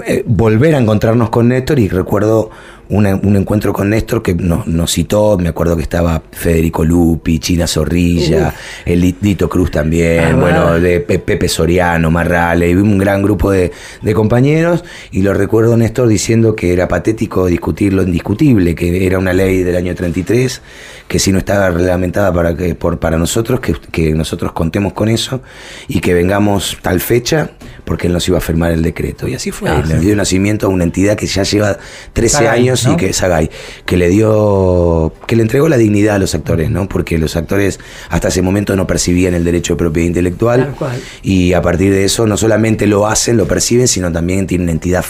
[0.06, 2.50] eh, volver a encontrarnos con Néstor y recuerdo
[2.88, 7.38] una- un encuentro con Néstor que nos, nos citó, me acuerdo que estaba Federico Lupi,
[7.38, 13.22] China Zorrilla, el Lito Cruz también, Ah, bueno, de Pe- Pepe Soriano, Marrale, un gran
[13.22, 18.74] grupo de, de compañeros, y lo recuerdo Néstor diciendo que era patético discutir lo indiscutible,
[18.74, 20.60] que era una ley del año 33,
[21.08, 25.08] que si no estaba reglamentada para, que, por, para nosotros, que, que nosotros contemos con
[25.08, 25.40] eso,
[25.88, 27.50] y que vengamos tal fecha,
[27.84, 29.28] porque él nos iba a firmar el decreto.
[29.28, 31.76] Y así fue, Ah, le dio nacimiento a una entidad que ya lleva
[32.12, 32.92] 13 Sagay, años ¿no?
[32.92, 33.50] y que Sagay,
[33.86, 36.88] que le dio, que le entregó la dignidad a los actores, ¿no?
[36.88, 37.78] Porque los actores
[38.10, 41.00] hasta ese momento no percibían el derecho de propiedad intelectual Tal cual.
[41.22, 44.72] y a partir de eso no solamente lo hacen, lo perciben, sino también tienen una
[44.72, 45.04] entidad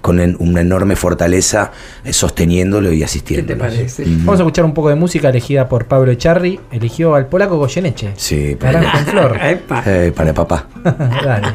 [0.00, 1.72] con en- una enorme fortaleza
[2.04, 3.46] eh, sosteniéndolo y ¿Qué asistiendo.
[3.46, 4.04] te parece?
[4.06, 6.60] Vamos a escuchar un poco de música elegida por Pablo Echarri.
[6.72, 8.12] Eligió al polaco Goyeneche.
[8.16, 9.36] Sí, para, en flor.
[9.86, 10.68] Eh, para papá.
[10.84, 11.48] Dale.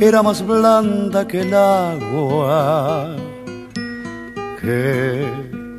[0.00, 3.16] era más blanda que el agua,
[4.60, 5.26] que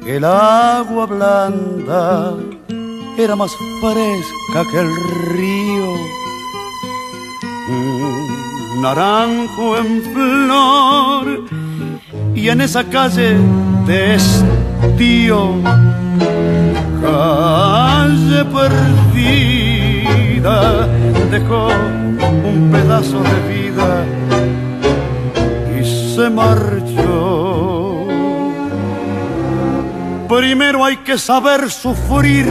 [0.07, 2.33] el agua blanda
[3.17, 4.89] era más fresca que el
[5.35, 5.93] río.
[7.69, 11.45] Un naranjo en flor
[12.35, 13.37] y en esa calle
[13.85, 15.61] de estío,
[17.01, 18.45] calle
[19.25, 20.07] perdida,
[21.29, 21.67] dejó
[22.45, 24.05] un pedazo de vida
[25.79, 25.83] y
[26.15, 27.60] se marchó.
[30.31, 32.47] Primero hay que saber sufrir,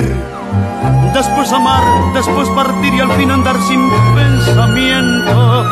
[1.14, 5.64] después amar, después partir y al fin andar sin pensamiento.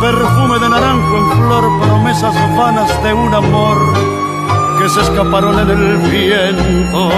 [0.00, 3.78] Perfume de naranjo en flor, promesas vanas de un amor
[4.78, 7.10] que se escaparon en el viento.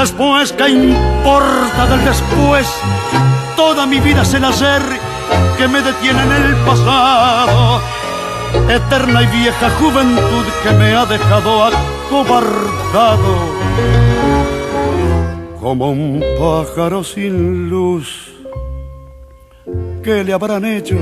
[0.00, 2.72] Después, ¿qué importa del después?
[3.56, 4.82] Toda mi vida es el hacer
[5.56, 7.80] que me detiene en el pasado.
[8.68, 11.64] Eterna y vieja juventud que me ha dejado
[12.08, 13.36] acobardado.
[15.60, 18.32] Como un pájaro sin luz.
[20.02, 20.96] ¿Qué le habrán hecho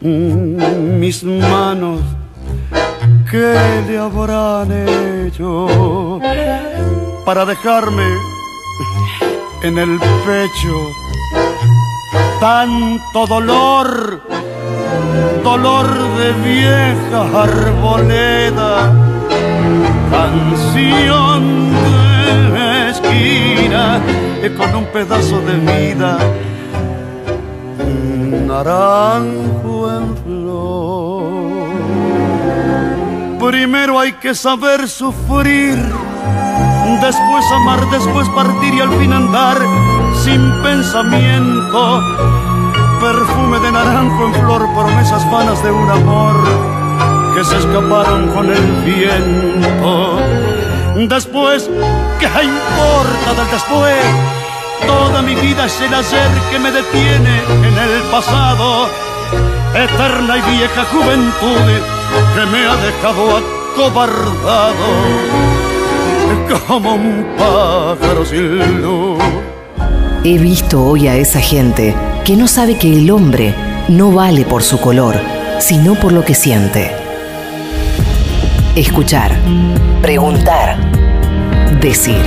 [0.00, 2.00] mm, mis manos?
[3.30, 3.54] ¿Qué
[3.88, 4.70] le habrán
[5.26, 6.20] hecho
[7.24, 8.06] para dejarme
[9.62, 10.76] en el pecho
[12.40, 14.20] tanto dolor?
[15.42, 15.86] Dolor
[16.18, 19.05] de vieja arboleda,
[20.16, 21.42] canción
[22.52, 24.00] de esquina
[24.42, 26.18] eh, con un pedazo de vida,
[28.46, 31.76] naranjo en flor.
[33.50, 35.76] Primero hay que saber sufrir,
[37.02, 39.58] después amar, después partir y al fin andar
[40.24, 42.00] sin pensamiento.
[43.00, 46.75] Perfume de naranjo en flor, promesas vanas de un amor
[47.36, 50.18] que se escaparon con el viento.
[51.06, 51.68] Después,
[52.18, 54.04] ¿qué importa del después?
[54.86, 58.88] Toda mi vida es el ayer que me detiene en el pasado.
[59.74, 61.82] Eterna y vieja juventud
[62.34, 63.42] que me ha dejado
[63.74, 64.86] acobardado
[66.66, 69.22] como un pájaro sin luz.
[70.24, 71.94] He visto hoy a esa gente
[72.24, 73.54] que no sabe que el hombre
[73.88, 75.20] no vale por su color,
[75.58, 76.95] sino por lo que siente.
[78.76, 79.32] Escuchar,
[80.02, 80.76] preguntar,
[81.80, 82.20] decir.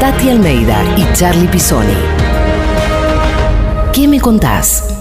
[0.00, 1.92] Tati Almeida y Charlie Pisoni.
[3.92, 4.98] ¿Qué me contás?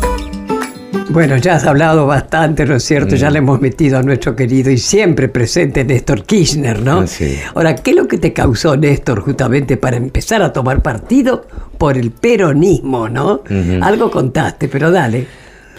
[1.07, 3.15] Bueno, ya has hablado bastante, ¿no es cierto?
[3.15, 6.99] Ya le hemos metido a nuestro querido y siempre presente Néstor Kirchner, ¿no?
[6.99, 7.39] Ah, sí.
[7.55, 11.97] Ahora, ¿qué es lo que te causó, Néstor, justamente para empezar a tomar partido por
[11.97, 13.43] el peronismo, ¿no?
[13.81, 15.27] Algo contaste, pero dale.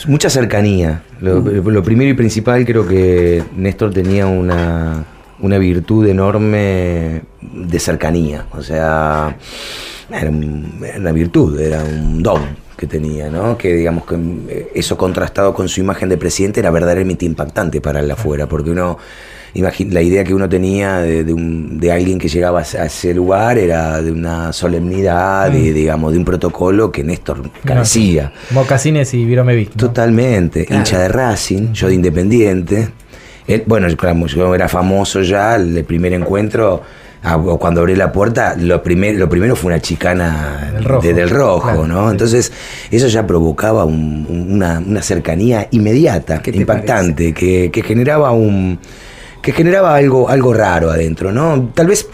[0.06, 1.02] Mucha cercanía.
[1.22, 5.04] Lo, lo primero y principal creo que Néstor tenía una,
[5.40, 8.46] una virtud enorme de cercanía.
[8.52, 9.36] O sea,
[10.10, 12.42] era, un- era una virtud, era un don
[12.76, 13.56] que tenía, ¿no?
[13.56, 14.16] Que digamos que
[14.48, 18.70] eh, eso contrastado con su imagen de presidente era verdaderamente impactante para el afuera, porque
[18.70, 18.98] uno...
[19.54, 23.58] La idea que uno tenía de, de un- de alguien que llegaba a ese- lugar
[23.58, 28.32] era de una solemnidad, de, digamos, de un protocolo que Néstor carecía.
[28.50, 29.70] Mocasines y Viromevic.
[29.70, 29.76] ¿no?
[29.76, 30.80] Totalmente, Claro.
[30.80, 32.88] hincha de Racing, yo de Independiente.
[33.46, 36.80] Él- bueno, yo, era famoso ya, el primer encuentro,
[37.60, 41.06] cuando abrí la puerta, lo, primer- lo primero fue una chicana Del rojo.
[41.06, 42.06] de- del rojo, Claro, ¿no?
[42.06, 42.12] sí.
[42.12, 42.52] Entonces,
[42.90, 48.30] eso ya provocaba un- un- una, una cercanía inmediata, ¿Qué te impactante, que, que generaba
[48.32, 48.78] un
[49.42, 51.70] que generaba algo, algo raro adentro, ¿no?
[51.74, 52.08] Tal vez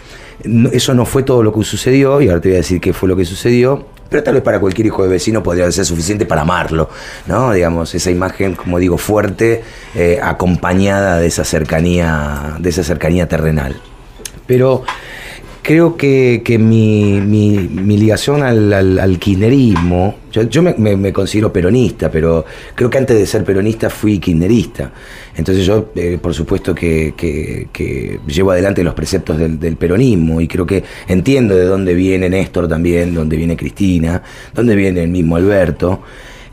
[0.71, 3.07] eso no fue todo lo que sucedió, y ahora te voy a decir qué fue
[3.07, 6.41] lo que sucedió, pero tal vez para cualquier hijo de vecino podría ser suficiente para
[6.41, 6.89] amarlo,
[7.27, 7.51] ¿no?
[7.51, 9.63] Digamos, esa imagen, como digo, fuerte,
[9.93, 13.79] eh, acompañada de esa cercanía, de esa cercanía terrenal.
[14.47, 14.83] Pero
[15.69, 21.13] creo que, que mi, mi- mi ligación al, al, al kirchnerismo, yo, yo me, me-
[21.13, 24.91] considero peronista, pero creo que antes de ser peronista fui kirchnerista.
[25.37, 30.47] Entonces yo, eh, por supuesto, que, que- llevo adelante los preceptos del, del peronismo y
[30.47, 34.23] creo que entiendo de dónde viene Néstor también, dónde viene Cristina,
[34.55, 36.01] dónde viene el mismo Alberto.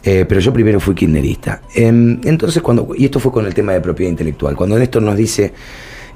[0.04, 1.62] Eh, pero yo primero fui kirchnerista.
[1.74, 5.16] Em, entonces, cuando, y esto fue con el tema de propiedad intelectual, cuando Néstor nos
[5.16, 5.54] dice,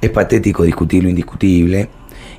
[0.03, 1.89] es patético discutir lo indiscutible,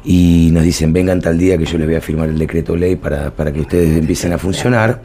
[0.04, 2.96] y nos dicen, vengan tal día que yo les voy a firmar el decreto ley
[2.96, 5.02] para, para que ustedes empiecen a funcionar,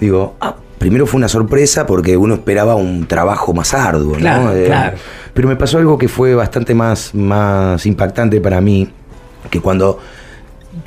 [0.00, 4.20] digo, ah, primero fue una sorpresa porque uno esperaba un trabajo más arduo, ¿no?
[4.20, 4.96] Claro, Eh, claro.
[5.34, 8.88] Pero me pasó algo que fue bastante más, más impactante para mí,
[9.50, 9.98] que cuando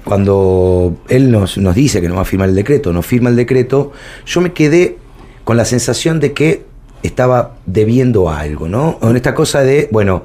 [0.04, 3.36] cuando él nos, nos dice que no va a firmar el decreto, no firma el
[3.36, 3.91] decreto,
[4.26, 4.98] yo me quedé
[5.43, 6.65] con la sensación de que
[7.04, 9.00] estaba debiendo algo, ¿no?
[9.00, 10.24] Con esta cosa de, bueno,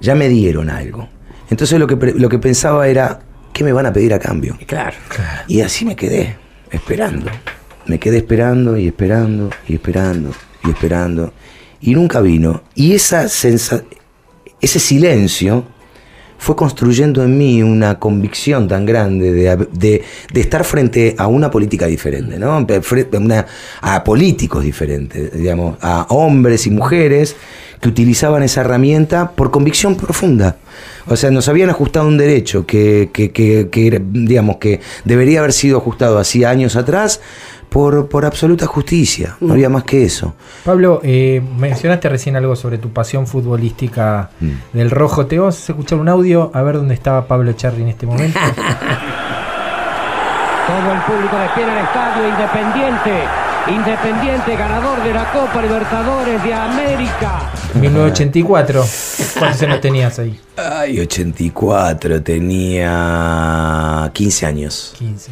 [0.00, 1.08] ya me dieron algo.
[1.50, 3.20] Entonces lo que, lo que pensaba era,
[3.52, 4.56] ¿qué me van a pedir a cambio?
[4.66, 4.96] Claro.
[5.48, 6.36] Y así me quedé,
[6.70, 7.30] esperando.
[7.86, 10.32] Me quedé esperando y esperando y esperando
[10.64, 11.32] y esperando.
[11.80, 12.62] Y nunca vino.
[12.74, 13.82] Y esa sensa
[14.60, 15.64] ese silencio
[16.36, 21.50] fue construyendo en mí una convicción tan grande de, de- de estar frente a una
[21.50, 22.58] política diferente, ¿no?
[22.58, 23.46] Una-
[23.80, 27.34] a políticos diferentes, digamos, a hombres y mujeres
[27.80, 30.56] que utilizaban esa herramienta por convicción profunda.
[31.06, 35.52] O sea, nos habían ajustado un derecho que, que- que- que digamos, que debería haber
[35.52, 37.20] sido ajustado hacía años atrás
[37.70, 39.36] por, por absoluta justicia.
[39.40, 40.34] No había más que eso.
[40.64, 44.50] Pablo, eh, mencionaste recién algo sobre tu pasión futbolística Mm.
[44.76, 45.26] del rojo.
[45.26, 48.38] Te vamos a escuchar un audio a ver dónde estaba Pablo Charri en este momento.
[50.66, 53.24] Todo el público de pie en el estadio Independiente.
[53.70, 57.52] Independiente, ganador de la Copa Libertadores de América.
[57.74, 58.84] 1984.
[59.38, 60.40] ¿Cuántos años tenías ahí?
[60.56, 64.94] Ay, 84, tenía 15 años.
[64.98, 65.30] 15.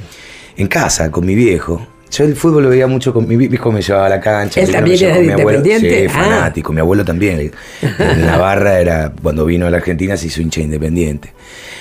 [0.58, 1.86] En casa, con mi viejo.
[2.10, 4.60] Yo el fútbol lo veía mucho con mi viejo, me llevaba a la cancha.
[4.60, 5.58] ¿Él también era mi abuelo.
[5.58, 6.00] independiente?
[6.02, 6.22] Sí, Ah.
[6.22, 6.72] fanático.
[6.72, 7.50] Mi abuelo también.
[7.82, 11.32] En Navarra era, cuando vino a la Argentina se hizo hincha independiente.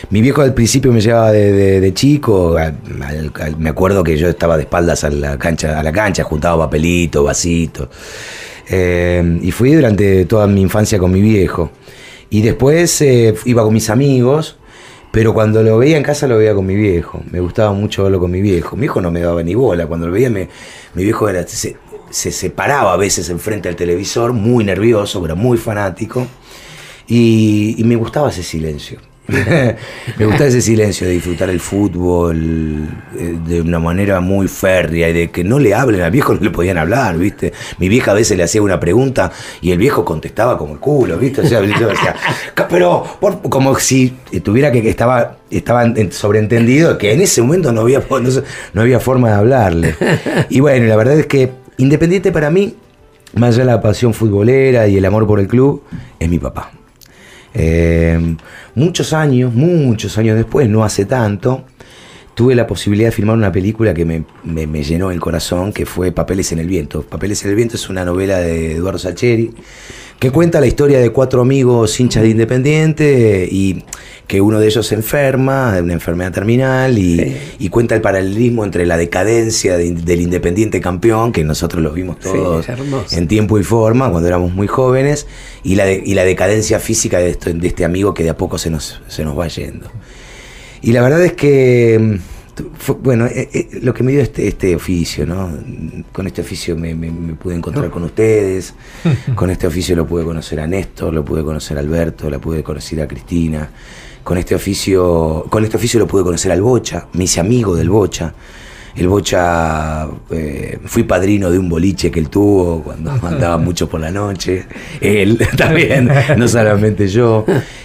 [0.10, 2.58] Mi viejo al principio me llevaba de, de- de chico.
[2.58, 5.92] al- al- al- me acuerdo que yo estaba de espaldas a la cancha, a la
[5.92, 7.88] cancha juntaba papelitos, vasitos.
[8.68, 11.72] Eh, y fui durante toda mi infancia con mi viejo.
[12.30, 14.58] Y después eh, iba con mis amigos,
[15.16, 17.24] pero cuando lo veía en casa lo veía con mi viejo.
[17.32, 18.76] Me gustaba mucho verlo con mi viejo.
[18.76, 19.88] Mi viejo no me daba ni bola.
[19.88, 20.50] Cuando lo veía, mi
[20.94, 21.78] viejo era, se,
[22.10, 26.28] se separaba a veces enfrente al televisor, muy nervioso, era muy fanático.
[27.08, 29.00] Y me gustaba ese silencio.
[30.18, 35.14] me gustaba ese silencio de disfrutar el fútbol eh, de una manera muy férrea y
[35.14, 37.52] de que no le hablen al viejo, no le podían hablar, ¿viste?
[37.80, 41.18] Mi vieja a veces le hacía una pregunta y el viejo contestaba como el culo,
[41.18, 41.42] ¿viste?
[41.42, 42.16] O sea, yo decía,
[42.54, 43.04] "Ca- pero
[43.50, 44.14] como si
[44.44, 48.30] tuviera que, que estaba, estaba en- sobreentendido que en ese momento no había, no,
[48.74, 49.96] no había forma de hablarle.
[50.50, 52.74] Y bueno, la verdad es que Independiente para mí,
[53.36, 55.84] más allá de la pasión futbolera y el amor por el club,
[56.20, 56.72] es mi papá.
[57.58, 58.36] Eh,
[58.76, 61.64] muchos años, muchos años después, no hace tanto,
[62.36, 65.86] tuve la posibilidad de filmar una película que me, me- me llenó el corazón, que
[65.86, 67.02] fue Papeles en el Viento.
[67.02, 69.52] Papeles en el Viento es una novela de Eduardo Sacheri,
[70.20, 73.84] que cuenta la historia de cuatro amigos hinchas de Independiente y
[74.28, 78.64] que uno de ellos se enferma de una enfermedad terminal y, y cuenta el paralelismo
[78.66, 82.66] entre la decadencia de- del Independiente campeón, que nosotros los vimos todos
[83.14, 85.28] en tiempo y forma cuando éramos muy jóvenes
[85.64, 88.38] y la, de- y la decadencia física de, esto- de este amigo que de a
[88.38, 89.90] poco se nos, se nos va yendo.
[90.86, 94.48] Y la verdad es que, mm, fue- bueno, eh, eh, lo que me dio este,
[94.48, 95.50] este oficio, ¿no?
[96.14, 98.76] Con este oficio me, me- me pude encontrar con ustedes,
[99.36, 102.62] con este oficio lo pude conocer a Néstor, lo pude conocer a Alberto, la pude
[102.62, 103.68] conocer a Cristina,
[104.24, 107.90] con este oficio, con este oficio lo pude conocer al Bocha, me hice amigo del
[107.90, 108.34] Bocha.
[108.96, 114.00] El Bocha, eh, fui padrino de un boliche que él tuvo cuando andaba mucho por
[114.00, 114.66] la noche.
[115.02, 117.44] Él también, no solamente yo.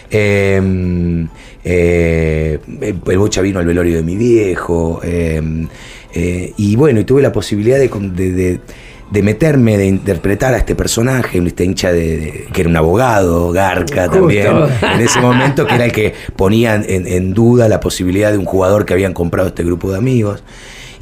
[0.09, 1.27] Eh,
[1.65, 5.01] eh, el Bocha vino al velorio de mi viejo.
[5.05, 5.41] eh,
[6.13, 8.61] eh, y bueno, y tuve la posibilidad de, de- de-
[9.11, 13.51] de meterme, de interpretar a este personaje, este hincha de, de- que era un abogado,
[13.51, 14.19] Garca Justo.
[14.21, 14.47] también,
[14.95, 18.45] en ese momento, que era el que ponía en, en duda la posibilidad de un
[18.45, 20.45] jugador que habían comprado este grupo de amigos.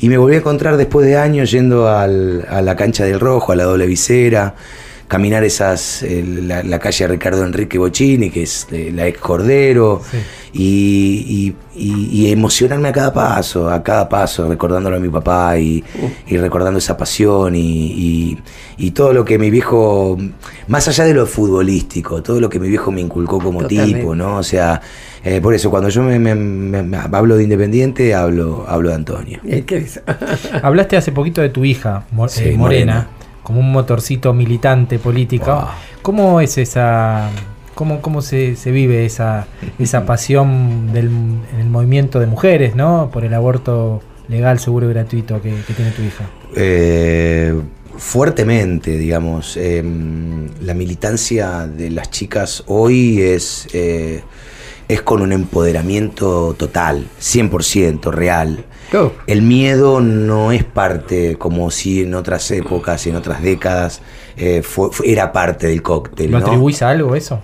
[0.00, 3.52] Y me volví a encontrar después de años yendo al- a la cancha del Rojo,
[3.52, 4.54] a la doble visera,
[5.08, 10.02] caminar esas, eh, la, la calle Ricardo Enrique Bocini, que es eh, la ex Cordero,
[10.52, 15.58] y, y- y- y emocionarme a cada paso, a cada paso, recordándolo a mi papá
[15.58, 15.82] y,
[16.26, 17.60] y recordando esa pasión y,
[17.92, 18.38] y-
[18.76, 20.18] y todo lo que mi viejo,
[20.66, 24.00] más allá de lo futbolístico, todo lo que mi viejo me inculcó como Totalmente.
[24.00, 24.36] tipo, ¿no?
[24.36, 24.80] O sea,
[25.24, 28.94] eh, por eso cuando yo me, me- me- me hablo de Independiente, hablo, hablo de
[28.94, 29.40] Antonio.
[29.44, 30.00] Es que es-
[30.62, 33.08] Hablaste hace poquito de tu hija, Mo- Sí, eh, Morena, Morena.
[33.48, 35.46] Como un motorcito militante político.
[35.54, 35.64] Wow.
[36.02, 37.30] ¿Cómo es esa,
[37.74, 39.46] cómo, cómo se, se vive esa,
[39.78, 43.08] esa pasión del en el movimiento de mujeres, ¿no?
[43.10, 46.26] Por el aborto legal, seguro y gratuito que, que tiene tu hija.
[46.54, 47.58] Eh,
[47.96, 49.56] fuertemente, digamos.
[49.56, 49.82] eh,
[50.60, 54.22] la militancia de las chicas hoy es, eh,
[54.88, 58.66] es con un empoderamiento total, 100%, real.
[59.26, 64.00] El miedo no es parte, como si en otras épocas, en otras décadas,
[64.36, 66.30] eh, fue- fue- era parte del cóctel.
[66.30, 66.46] ¿Lo ¿no?
[66.46, 67.40] atribuís a algo eso?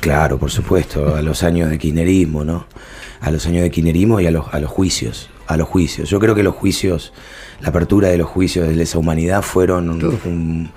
[0.00, 2.66] Claro, por supuesto, a los años de kirchnerismo, ¿no?
[3.20, 6.08] A los años de kirchnerismo y a los, a los juicios, a los juicios.
[6.10, 7.12] Yo creo que los juicios,
[7.60, 10.70] la apertura de los juicios de lesa humanidad fueron un-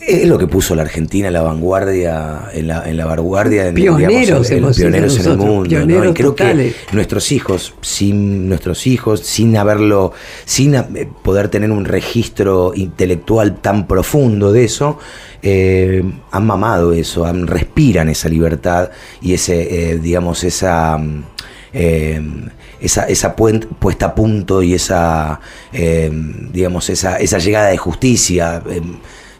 [0.00, 3.74] es lo que puso la Argentina en la vanguardia, en la, en la vanguardia, en,
[3.74, 6.04] Pioneros en- hemos sido pioneros en el mundo, ¿no?
[6.10, 6.74] Y creo totales.
[6.90, 10.12] que nuestros hijos, sin nuestros hijos, sin haberlo,
[10.44, 14.98] sin eh, poder tener un registro intelectual tan profundo de eso,
[15.42, 18.90] eh, han mamado eso, han, respiran esa libertad
[19.22, 21.24] y ese, eh, digamos, esa, mm,
[21.72, 22.20] eh,
[22.80, 25.40] esa, esa puesta a punto y esa,
[26.52, 28.62] digamos, esa, esa llegada de justicia.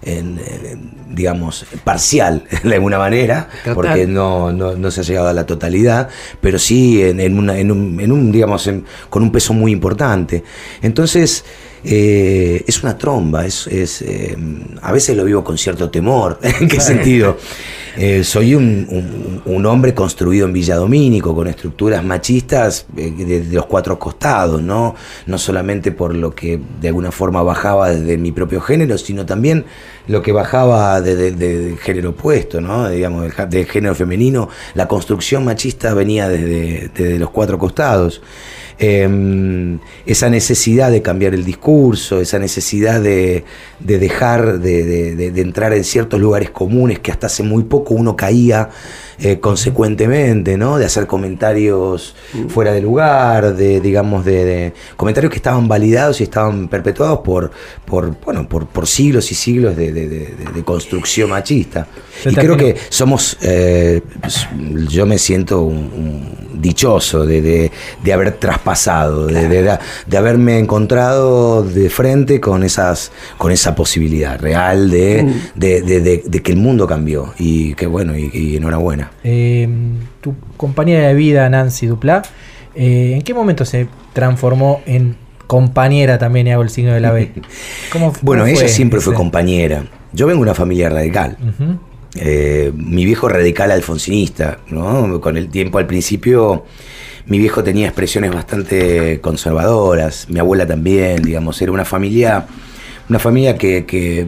[0.02, 3.74] En, en, digamos, parcial de alguna manera, Total.
[3.74, 6.08] porque no, no, no se ha llegado a la totalidad,
[6.40, 9.72] pero sí en, en una- en un, en un, digamos, en- con un peso muy
[9.72, 10.44] importante.
[10.82, 11.44] Entonces,
[11.84, 14.36] eh, es una tromba, es, es, eh,
[14.82, 16.38] a veces lo vivo con cierto temor.
[16.60, 17.36] ¿En qué sentido?
[17.96, 23.40] Eh, soy un, un- un hombre construido en Villa Domínico, con estructuras machistas eh, de,
[23.40, 24.94] de los cuatro costados, ¿no?
[25.26, 29.64] No solamente por lo que de alguna forma bajaba desde mi propio género, sino también
[30.08, 32.88] lo que bajaba de- género opuesto, ¿no?
[32.90, 34.48] Digamos, del, del género femenino.
[34.74, 38.20] La construcción machista venía desde, los cuatro costados.
[38.80, 43.44] Eh, esa necesidad de cambiar el discurso, esa necesidad de,
[43.80, 47.64] de dejar de, de- de- de entrar en ciertos lugares comunes que hasta hace muy
[47.64, 48.70] poco uno caía
[49.20, 50.78] eh, consecuentemente, ¿no?
[50.78, 52.14] De hacer comentarios
[52.48, 57.50] fuera de lugar, de, digamos, de, de- comentarios que estaban validados y estaban perpetuados por,
[57.84, 60.32] por, bueno, por, por siglos y siglos de,
[60.64, 61.86] construcción machista.
[62.24, 64.02] Yo y creo que somos, eh,
[64.88, 67.70] yo me siento un- un- dichoso de,
[68.12, 74.90] haber traspasado, de, de- de haberme encontrado de frente con, esas, con esa posibilidad real
[74.90, 77.32] de, de- de- que el mundo cambió.
[77.38, 79.07] Y qué bueno, y, y enhorabuena.
[79.24, 79.68] Eh,
[80.20, 82.22] tu compañera de vida, Nancy Duplá,
[82.74, 87.12] eh, ¿en qué momento se transformó en compañera también y hago el signo de la
[87.12, 87.32] B?
[87.92, 89.84] ¿Cómo, cómo Bueno, ella siempre fue compañera.
[90.12, 91.36] Yo vengo de una familia radical.
[92.14, 95.20] Eh, mi viejo radical alfonsinista, ¿no?
[95.20, 96.64] Con el tiempo al principio,
[97.26, 102.46] mi viejo tenía expresiones bastante conservadoras, mi abuela también, digamos, era una familia,
[103.08, 104.26] una familia que, que,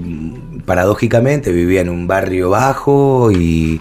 [0.66, 3.81] paradójicamente vivía en un barrio bajo y,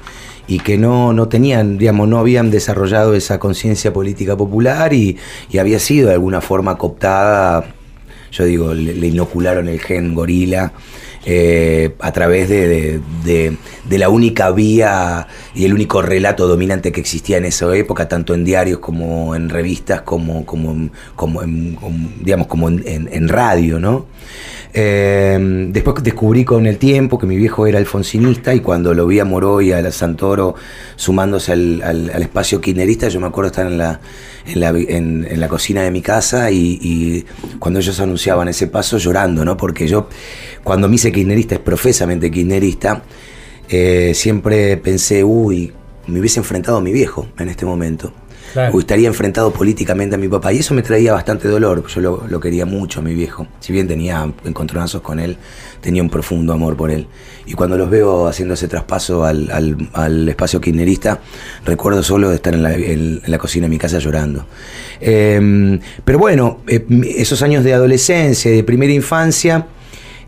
[0.50, 5.16] y que no, no tenían, digamos, no habían desarrollado esa conciencia política popular y,
[5.52, 7.76] y había sido de alguna forma cooptada
[8.32, 10.72] yo digo, le, inocularon el gen gorila
[11.26, 13.58] eh, a través de, de-
[13.98, 18.46] la única vía y el único relato dominante que existía en esa época, tanto en
[18.46, 23.80] diarios como en revistas, como, como, como en, como, digamos, como en, en- en radio,
[23.80, 24.06] ¿no?
[24.72, 29.20] Eh, después descubrí con el tiempo que mi viejo era alfonsinista y cuando lo vi
[29.20, 30.54] a Moroy y a la Santoro
[30.96, 34.00] sumándose al, al- espacio kirchnerista, yo me acuerdo estar en la,
[34.46, 37.26] en la, en- la cocina de mi casa y, y
[37.58, 39.58] cuando ellos anunciaban ese paso llorando, ¿no?
[39.58, 40.08] Porque yo,
[40.64, 43.02] cuando me hice kirchnerista, es profesamente kirchnerista,
[43.70, 45.74] eh, siempre pensé, uy,
[46.08, 48.14] me hubiese enfrentado a mi viejo en este momento.
[48.74, 50.52] Uy, estaría enfrentado políticamente a mi papá.
[50.54, 51.86] Y eso me traía bastante dolor.
[51.88, 53.48] Yo lo, lo quería mucho a mi viejo.
[53.60, 55.38] Si bien tenía encontronazos con él,
[55.82, 57.08] tenía un profundo amor por él.
[57.46, 61.20] Y cuando los veo haciendo ese traspaso al, al- al espacio kirchnerista,
[61.66, 64.46] recuerdo solo de estar en la, en- cocina de mi casa llorando.
[65.02, 66.86] Eh, pero bueno, eh,
[67.18, 69.66] esos años de adolescencia de primera infancia,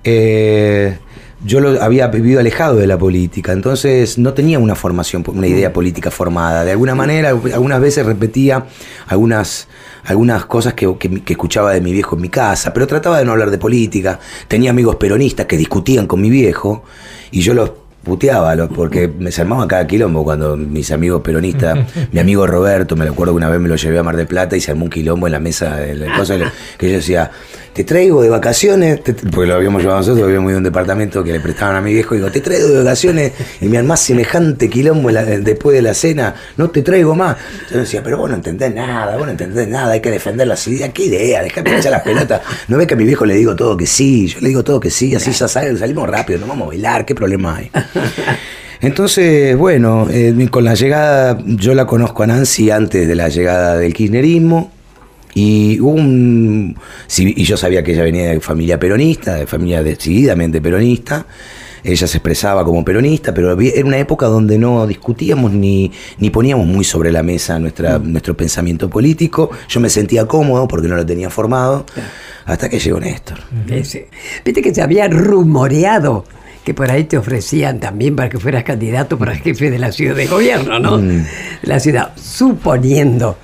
[0.03, 0.97] eh,
[1.43, 5.73] yo lo había vivido alejado de la política, entonces no tenía una formación, una idea
[5.73, 6.63] política formada.
[6.63, 8.65] De alguna manera, algunas veces repetía
[9.07, 9.67] algunas,
[10.03, 13.25] algunas cosas que, que- que escuchaba de mi viejo en mi casa, pero trataba de
[13.25, 14.19] no hablar de política.
[14.47, 16.83] Tenía amigos peronistas que discutían con mi viejo
[17.31, 17.71] y yo los
[18.03, 21.77] puteaba, porque me se cada quilombo cuando mis amigos peronistas,
[22.11, 24.27] mi amigo Roberto, me lo acuerdo que una vez me lo llevé a Mar del
[24.27, 26.37] Plata y se armó un quilombo en la mesa de la cosa,
[26.77, 27.29] que yo decía,
[27.73, 28.99] te traigo de vacaciones,
[29.31, 31.93] porque lo habíamos llevado nosotros, habíamos ido a un departamento que le prestaban a mi
[31.93, 33.31] viejo, y digo, te traigo de vacaciones
[33.61, 37.37] y me armás semejante quilombo después de la cena, no te traigo más.
[37.71, 40.67] Yo decía, pero vos no entendés nada, vos no entendés nada, hay que defender las
[40.67, 42.41] ideas, qué idea, dejame echar las pelotas.
[42.67, 44.79] No ves que a mi viejo le digo todo que sí, yo le digo todo
[44.79, 47.71] que sí, así ya sal- salimos rápido, nos vamos a bailar, qué problema hay.
[48.81, 53.77] Entonces, bueno, eh, con la llegada, yo la conozco a Nancy antes de la llegada
[53.77, 54.71] del kirchnerismo.
[55.33, 56.75] Y un.
[57.17, 61.25] y yo sabía que ella venía de familia peronista, de familia decididamente peronista.
[61.83, 66.67] Ella se expresaba como peronista, pero era una época donde no discutíamos ni, ni poníamos
[66.67, 69.49] muy sobre la mesa nuestra, nuestro pensamiento político.
[69.67, 71.85] Yo me sentía cómodo porque no lo tenía formado,
[72.45, 73.39] hasta que llegó Néstor.
[74.45, 76.25] Viste que se había rumoreado
[76.63, 80.15] que por ahí te ofrecían también para que fueras candidato para jefe de la ciudad
[80.15, 80.97] de gobierno, ¿no?
[80.99, 81.25] Mm.
[81.63, 83.37] La ciudad, suponiendo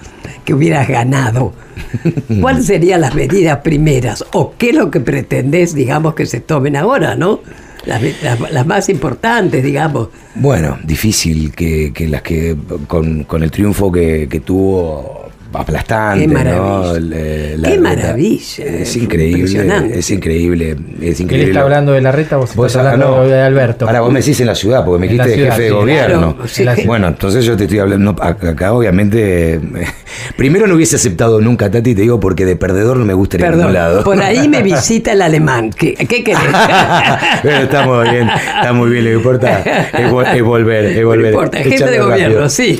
[0.45, 1.53] que hubieras ganado.
[2.41, 4.23] ¿Cuáles serían las medidas primeras?
[4.33, 7.41] ¿O qué es lo que pretendés, digamos, que se tomen ahora, ¿no?
[7.85, 10.09] Las, las- las más importantes, digamos.
[10.35, 12.55] Bueno, difícil que, que las que
[12.87, 16.33] con, con el triunfo que, que tuvo aplastante, Qué ¿no?
[16.33, 17.69] maravilla.
[17.69, 19.99] Qué maravilla, Es increíble, impresionante.
[19.99, 20.71] es increíble,
[21.01, 21.51] es Él increíble.
[21.51, 23.27] está hablando de la reta, vos, Vos estás hablando no.
[23.27, 23.85] de Alberto.
[23.87, 26.35] Ahora vos me decís en la ciudad, porque me dijiste ciudad, jefe de sí, gobierno.
[26.53, 26.83] claro, sí.
[26.85, 28.15] Bueno, entonces yo te estoy hablando.
[28.21, 29.59] Acá, obviamente.
[30.37, 33.45] primero no hubiese aceptado nunca, Tati, te digo, porque de perdedor no me gusta ir
[33.45, 34.03] a ningún lado.
[34.03, 35.69] por ahí me visita el alemán.
[35.71, 36.41] ¿Qué, qué querés?
[37.43, 41.01] Pero está muy bien, está muy bien, lo que importa es, vol- es volver, es
[41.01, 41.31] No volver.
[41.33, 42.05] importa, jefe de rápido.
[42.09, 42.79] gobierno, sí.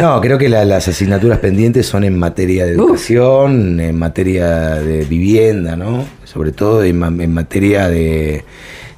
[0.00, 2.84] No, creo que la- las asignaturas pendientes son en materia de Uf.
[2.84, 6.04] educación, en materia de vivienda, ¿no?
[6.24, 8.44] Sobre todo en, en materia de,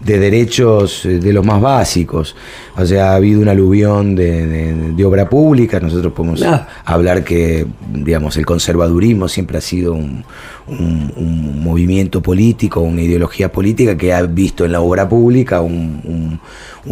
[0.00, 2.36] de derechos eh, de los más básicos.
[2.80, 5.80] O sea, ha habido un aluvión de, de- de obra pública.
[5.80, 6.40] Nosotros podemos
[6.84, 10.24] hablar que, digamos, el conservadurismo siempre ha sido un,
[10.68, 16.40] un- un movimiento político, una ideología política que ha visto en la obra pública un,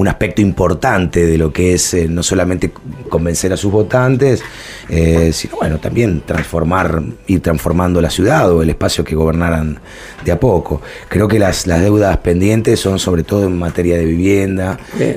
[0.09, 2.70] aspecto importante de lo que es eh, no solamente
[3.09, 4.43] convencer a sus votantes,
[4.89, 9.78] eh, sino bueno, también transformar, ir transformando la ciudad o el espacio que gobernaran
[10.24, 10.82] de a poco.
[11.09, 15.16] Creo que las, las deudas pendientes son sobre todo en materia de vivienda Bien.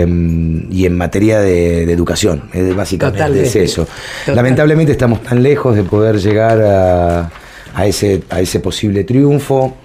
[0.00, 2.44] Eh, y en materia de, de educación.
[2.52, 3.48] Es básicamente Totalmente.
[3.48, 3.86] es eso.
[4.26, 7.30] Lamentablemente estamos tan lejos de poder llegar a,
[7.74, 9.76] a ese, a ese posible triunfo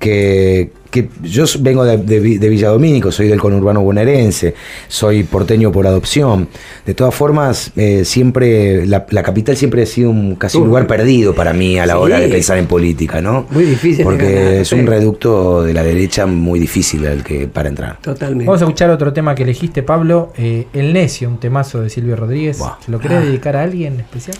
[0.00, 4.54] que, que yo vengo de, de, de Villa Domínico, soy del conurbano bonaerense,
[4.88, 6.48] soy porteño por adopción.
[6.86, 10.86] De todas formas, eh, siempre la, la, capital siempre ha sido un, casi un lugar
[10.86, 13.46] perdido para mí a la hora de pensar en política, ¿no?
[13.50, 14.02] Muy difícil.
[14.02, 17.98] Porque es un reducto de la derecha muy difícil al que, para entrar.
[18.00, 18.46] Totalmente.
[18.46, 22.16] Vamos a escuchar otro tema que elegiste, Pablo, eh, El Necio, un temazo de Silvio
[22.16, 22.58] Rodríguez.
[22.58, 22.70] Wow.
[22.84, 23.24] ¿Se lo querés ah.
[23.26, 24.38] dedicar a alguien especial?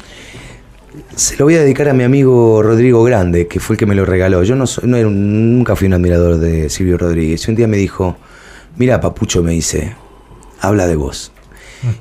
[1.15, 3.95] Se lo voy a dedicar a mi amigo Rodrigo Grande, que fue el que me
[3.95, 4.43] lo regaló.
[4.43, 7.47] Yo no, nunca fui un admirador de Silvio Rodríguez.
[7.49, 8.17] Un día me dijo,
[8.77, 9.95] mira, Papucho, me dice,
[10.61, 11.33] habla de vos.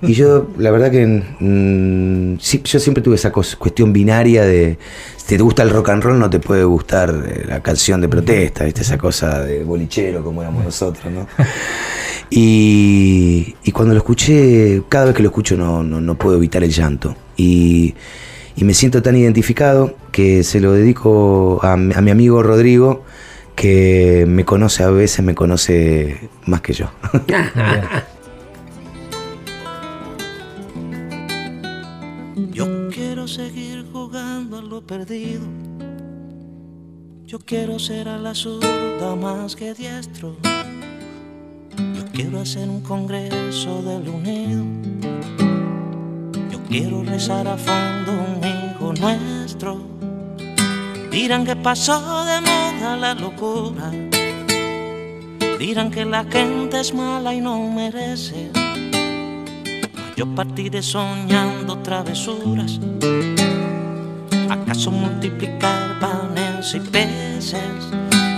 [0.01, 1.23] Y yo, la verdad que
[2.41, 4.77] sí, yo siempre tuve esa cuestión binaria de
[5.15, 8.09] si te gusta el rock and roll no te puede gustar eh, la canción de
[8.09, 8.81] protesta, ¿viste?
[8.81, 11.27] esa cosa de bolichero como éramos nosotros, ¿no?
[12.31, 16.63] Y, y cuando lo escuché, cada vez que lo escucho no, no, no puedo evitar
[16.63, 17.15] el llanto.
[17.35, 17.95] Y
[18.59, 23.05] y me siento tan identificado que se lo dedico a, a, mi amigo Rodrigo,
[23.55, 26.91] que me conoce a veces, me conoce más que yo.
[32.51, 35.45] yo quiero seguir jugando a lo perdido.
[37.25, 40.35] Yo quiero ser a la zurda más que diestro.
[41.77, 44.65] Yo quiero hacer un congreso del unido
[46.69, 49.81] Quiero rezar a fondo un hijo nuestro.
[51.09, 53.89] Dirán que pasó de moda la locura.
[55.57, 58.51] Dirán que la gente es mala y no merece.
[60.15, 62.79] Yo partiré soñando travesuras.
[64.47, 67.89] ¿Acaso multiplicar panes y peces?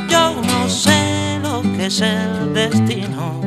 [0.09, 3.41] Yo no sé lo que es el destino.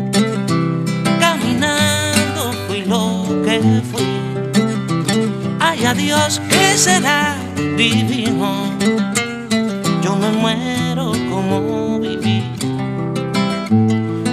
[1.19, 4.34] Caminando fui lo que fui
[5.97, 7.37] Dios que será
[7.77, 8.71] divino.
[10.03, 12.43] Yo me muero como viví,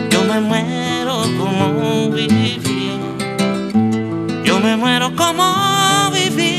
[0.09, 2.59] yo me muero como viví,
[4.43, 6.57] yo me muero como viví.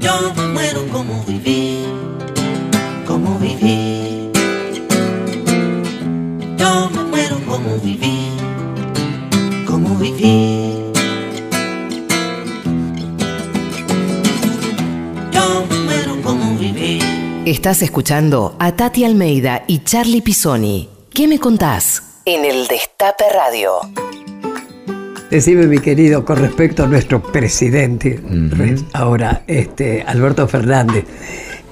[0.00, 1.84] Yo me muero como viví,
[3.06, 4.01] como viví.
[7.62, 8.28] Como viví,
[9.66, 10.74] como viví.
[15.32, 17.00] Yo me muero como viví.
[17.44, 20.88] Estás escuchando a Tati Almeida y Charlie Pisoni.
[21.14, 22.20] ¿Qué me contás?
[22.24, 23.72] En el Destape Radio.
[25.30, 28.84] Decime, mi querido, con respecto a nuestro presidente, uh -huh.
[28.92, 31.04] ahora, este, Alberto Fernández.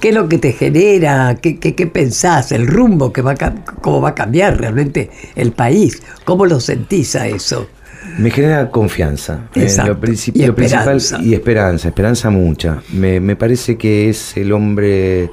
[0.01, 1.37] ¿Qué es lo que te genera?
[1.39, 2.51] ¿Qué, qué, qué pensás?
[2.51, 6.01] ¿El rumbo que va a, cómo va a cambiar realmente el país?
[6.25, 7.69] ¿Cómo lo sentís a eso?
[8.17, 9.47] Me genera confianza.
[9.53, 9.91] Exacto.
[9.91, 12.81] Eh, lo, princip y lo principal y esperanza, esperanza mucha.
[12.91, 15.29] Me, me, parece que es el hombre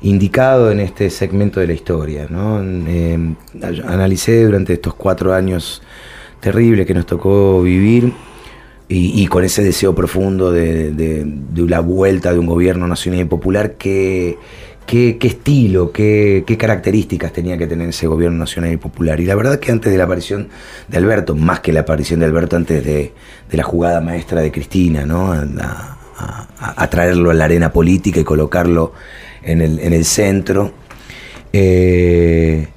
[0.00, 2.26] indicado en este segmento de la historia.
[2.30, 2.62] ¿no?
[2.64, 3.34] Eh,
[3.86, 5.82] analicé durante estos cuatro años
[6.40, 8.14] terribles que nos tocó vivir
[8.88, 11.26] y, con ese deseo profundo de, de,
[11.68, 14.38] la vuelta de un gobierno nacional y popular, ¿qué,
[14.86, 19.18] qué, estilo, qué, qué, características tenía que tener ese gobierno nacional y popular?
[19.18, 20.48] Y la verdad que antes de la aparición
[20.86, 23.12] de Alberto, más que la aparición de Alberto, antes de,
[23.50, 25.32] de la jugada maestra de Cristina, ¿no?
[25.32, 28.92] A, a, a, traerlo a la arena política y colocarlo
[29.42, 30.72] en el, en el centro,
[31.52, 32.68] eh,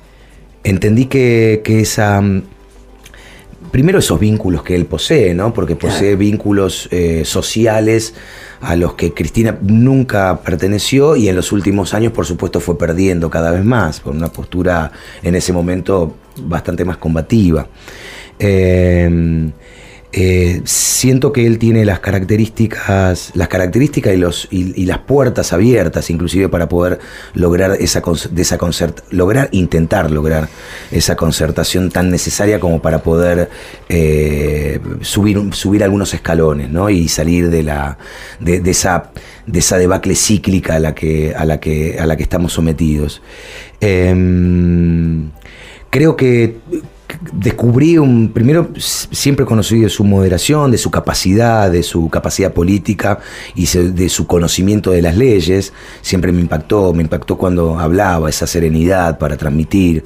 [0.64, 2.22] entendí que, que esa
[3.72, 5.54] primero esos vínculos que él posee, ¿no?
[5.54, 6.18] Porque posee claro.
[6.18, 8.14] vínculos eh, sociales
[8.62, 13.30] a los que Cristina nunca perteneció y en los últimos años, por supuesto, fue perdiendo
[13.30, 14.92] cada vez más, por una postura
[15.24, 17.68] en ese momento bastante más combativa.
[18.38, 19.52] Eh,
[20.12, 26.68] eh, siento que él tiene las características, las características y, las puertas abiertas, inclusive para
[26.68, 26.98] poder
[27.36, 28.02] lograr esa,
[29.12, 30.50] lograr, intentar lograr
[30.90, 33.52] esa concertación tan necesaria como para poder
[33.88, 36.90] eh, subir, subir algunos escalones, ¿no?
[36.90, 38.00] Y salir de la,
[38.40, 39.12] de, esa,
[39.46, 43.22] de esa debacle cíclica a la que, a la que, a la que estamos sometidos.
[43.80, 44.16] Eh,
[45.92, 46.58] creo que
[47.34, 48.30] descubrí un.
[48.30, 53.20] Primero, siempre conocí de su moderación, de su capacidad, de su capacidad política
[53.56, 55.74] y de su conocimiento de las leyes.
[56.02, 60.06] Siempre me impactó, me impactó cuando hablaba, esa serenidad para transmitir.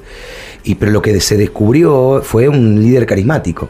[0.64, 3.68] Y, pero lo que se descubrió fue un líder carismático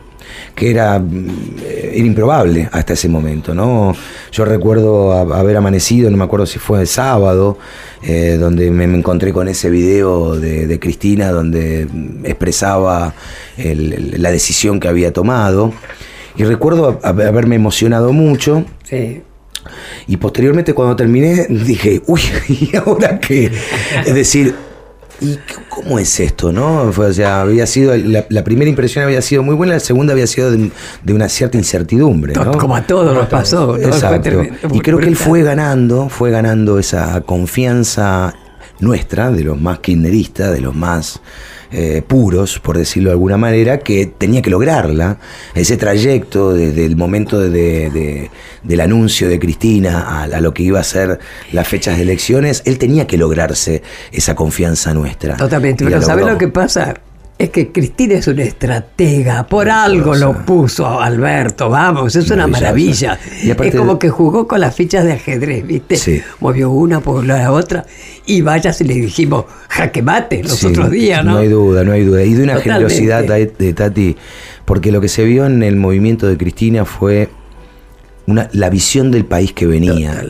[0.54, 3.94] que era, era, improbable hasta ese momento, ¿no?
[4.32, 7.58] Yo recuerdo haber amanecido, no me acuerdo si fue el sábado,
[8.02, 11.86] eh, donde me, encontré con ese video de, de Cristina donde
[12.24, 13.14] expresaba
[13.56, 15.72] el, la decisión que había tomado
[16.36, 18.64] y recuerdo haberme emocionado mucho.
[18.82, 19.22] Sí.
[20.06, 23.50] Y posteriormente cuando terminé dije, uy, ¿y ahora qué?
[24.04, 24.54] Es decir,
[25.20, 25.38] ¿y
[25.68, 26.52] cómo es esto?
[26.52, 26.92] ¿no?
[26.92, 30.12] Fue, o sea, había sido, la, la primera impresión había sido muy buena, la segunda
[30.12, 30.70] había sido de,
[31.02, 32.34] de una cierta incertidumbre.
[32.34, 32.52] ¿no?
[32.58, 33.76] Como a todos nos pasó.
[33.76, 33.76] ¿no?
[33.76, 34.42] Exacto.
[34.72, 38.34] Y creo que él fue ganando, fue ganando esa confianza
[38.80, 41.20] nuestra, de los más kirchneristas, de los más
[41.70, 45.18] eh, puros, por decirlo de alguna manera, que tenía que lograrla.
[45.54, 47.50] Ese trayecto desde el momento de-
[47.90, 48.30] de-
[48.62, 51.18] del anuncio de Cristina a, a lo que iba a ser
[51.52, 55.36] las fechas de elecciones, él tenía que lograrse esa confianza nuestra.
[55.36, 55.84] Totalmente.
[55.84, 56.94] Pero ¿sabes lo que pasa?
[57.36, 63.18] Es que Cristina es una estratega, por algo lo puso Alberto, vamos, es una maravilla.
[63.42, 65.96] Y es como que jugó con las fichas de ajedrez, ¿viste?
[65.96, 66.22] Sí.
[66.38, 67.86] Movió una por la otra
[68.24, 71.38] y vaya si le dijimos jaque mate los Sí, otros días, ¿no?
[71.38, 72.22] hay duda, no hay duda.
[72.22, 72.94] Y de una Totalmente.
[72.94, 74.16] generosidad de, de Tati,
[74.64, 77.28] porque lo que se vio en el movimiento de Cristina fue
[78.26, 80.24] una, la visión del país que venía.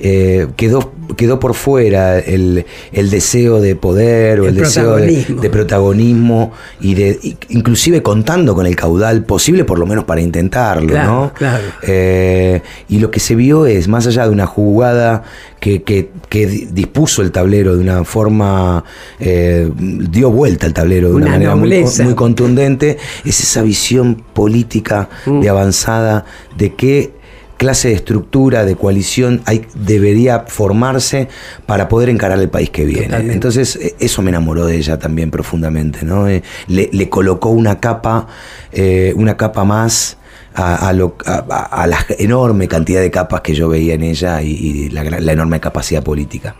[0.00, 5.02] Eh, quedó, quedó por fuera el, el deseo de poder o el, El deseo de,
[5.06, 5.40] protagonismo.
[5.42, 10.88] de protagonismo y de inclusive contando con el caudal posible por lo menos para intentarlo,
[10.88, 11.32] Claro, ¿no?
[11.34, 11.64] claro.
[11.82, 15.22] Eh, y lo que se vio es, más allá de una jugada
[15.60, 18.84] que, que- que di- dispuso el tablero de una forma,
[19.20, 25.08] eh, dio vuelta el tablero de una, Una manera muy, contundente, es esa visión política
[25.26, 25.40] Mm.
[25.40, 26.24] de avanzada
[26.56, 27.12] de qué
[27.62, 31.28] clase de estructura, de coalición hay, debería formarse
[31.64, 33.04] para poder encarar el país que viene.
[33.04, 33.34] Totalmente.
[33.34, 36.28] Entonces, eh, eso me enamoró de ella también profundamente, ¿no?
[36.28, 38.26] Eh, le, le colocó una capa,
[38.72, 40.16] eh, una capa más
[40.54, 41.38] a, a lo- a-
[41.82, 45.02] a- la enorme cantidad de capas que yo veía en ella y, y la,
[45.32, 46.56] enorme capacidad política.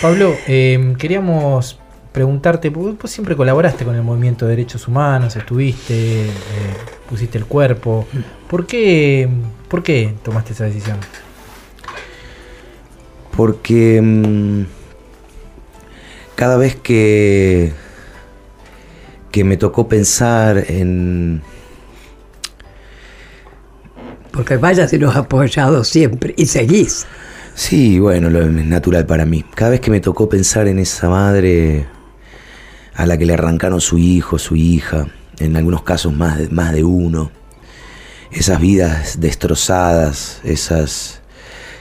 [0.00, 1.80] Pablo, eh, queríamos
[2.12, 6.30] preguntarte, porque vos siempre colaboraste con el movimiento de derechos humanos, estuviste, eh,
[7.08, 8.06] pusiste el cuerpo.
[8.48, 9.28] ¿Por qué,
[9.68, 10.98] ¿Por qué tomaste esa decisión?
[13.36, 14.62] Porque mm,
[16.34, 17.72] cada vez que,
[19.30, 21.42] que me tocó pensar en,
[24.38, 27.06] Porque vaya si nos has apoyado siempre y seguís.
[27.56, 29.44] Sí, bueno, lo, es natural para mí.
[29.56, 31.88] Cada vez que me tocó pensar en esa madre
[32.94, 35.08] a la que le arrancaron su hijo, su hija,
[35.40, 37.32] en algunos casos más de, más de uno,
[38.32, 41.20] esas vidas destrozadas, esas,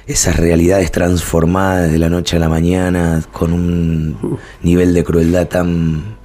[0.07, 6.17] esas realidades transformadas de la noche a la mañana con un nivel de crueldad tan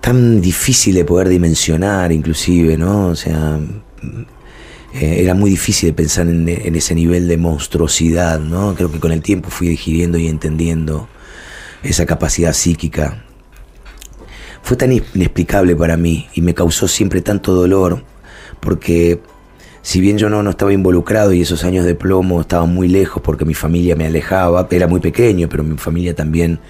[0.00, 3.06] tan difícil de poder dimensionar inclusive, ¿no?
[3.06, 3.60] O sea,
[4.94, 8.74] eh, era muy difícil de pensar en, en ese nivel de monstruosidad, ¿no?
[8.74, 11.08] Creo que con el tiempo fui digiriendo y entendiendo
[11.84, 13.24] esa capacidad psíquica.
[14.62, 18.04] Fue tan inexplicable para mí y me causó siempre tanto dolor,
[18.62, 19.20] porque
[19.82, 23.20] si bien yo no, no estaba involucrado y esos años de plomo estaban muy lejos
[23.22, 26.60] porque mi familia me alejaba, era muy pequeño, pero mi familia también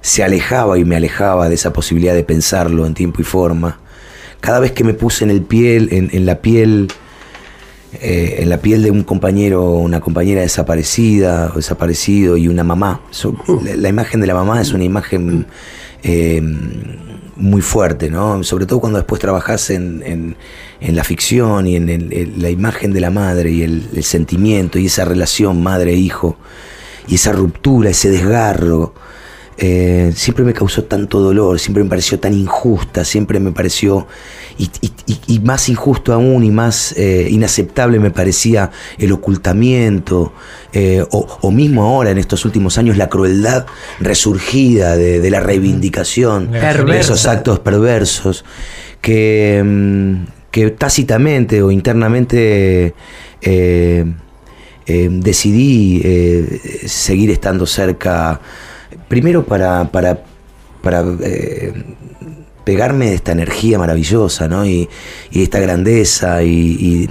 [0.00, 3.80] se alejaba y me alejaba de esa posibilidad de pensarlo en tiempo y forma.
[4.40, 6.88] Cada vez que me puse en el piel, en, en la piel
[8.00, 13.00] eh, en la piel de un compañero una compañera desaparecida o desaparecido y una mamá.
[13.10, 15.46] So- la, la imagen de la mamá es una imagen
[16.02, 16.40] eh,
[17.36, 18.42] muy fuerte, ¿no?
[18.44, 20.36] Sobre todo cuando después trabajas en, en-
[20.82, 24.78] en la ficción y en el- la imagen de la madre y el, el sentimiento
[24.78, 26.36] y esa relación madre-hijo
[27.08, 28.94] y esa ruptura, ese desgarro.
[29.58, 34.08] eh, siempre me causó tanto dolor, siempre me pareció tan injusta, siempre me pareció,
[34.58, 40.32] y, y- y- y más injusto aún y más eh, inaceptable me parecía el ocultamiento,
[40.72, 43.66] eh, o, o mismo ahora en estos últimos años la crueldad
[44.00, 46.50] resurgida de, de la reivindicación
[46.94, 48.44] de esos actos perversos
[49.02, 52.94] que, mm, que tácitamente o internamente
[53.40, 54.04] eh,
[54.86, 58.38] eh, decidí eh, seguir estando cerca,
[59.08, 60.22] primero para, para,
[60.82, 61.02] para
[62.64, 64.66] pegarme de esta energía maravillosa, ¿no?
[64.66, 64.88] Y,
[65.30, 67.08] y de esta grandeza y,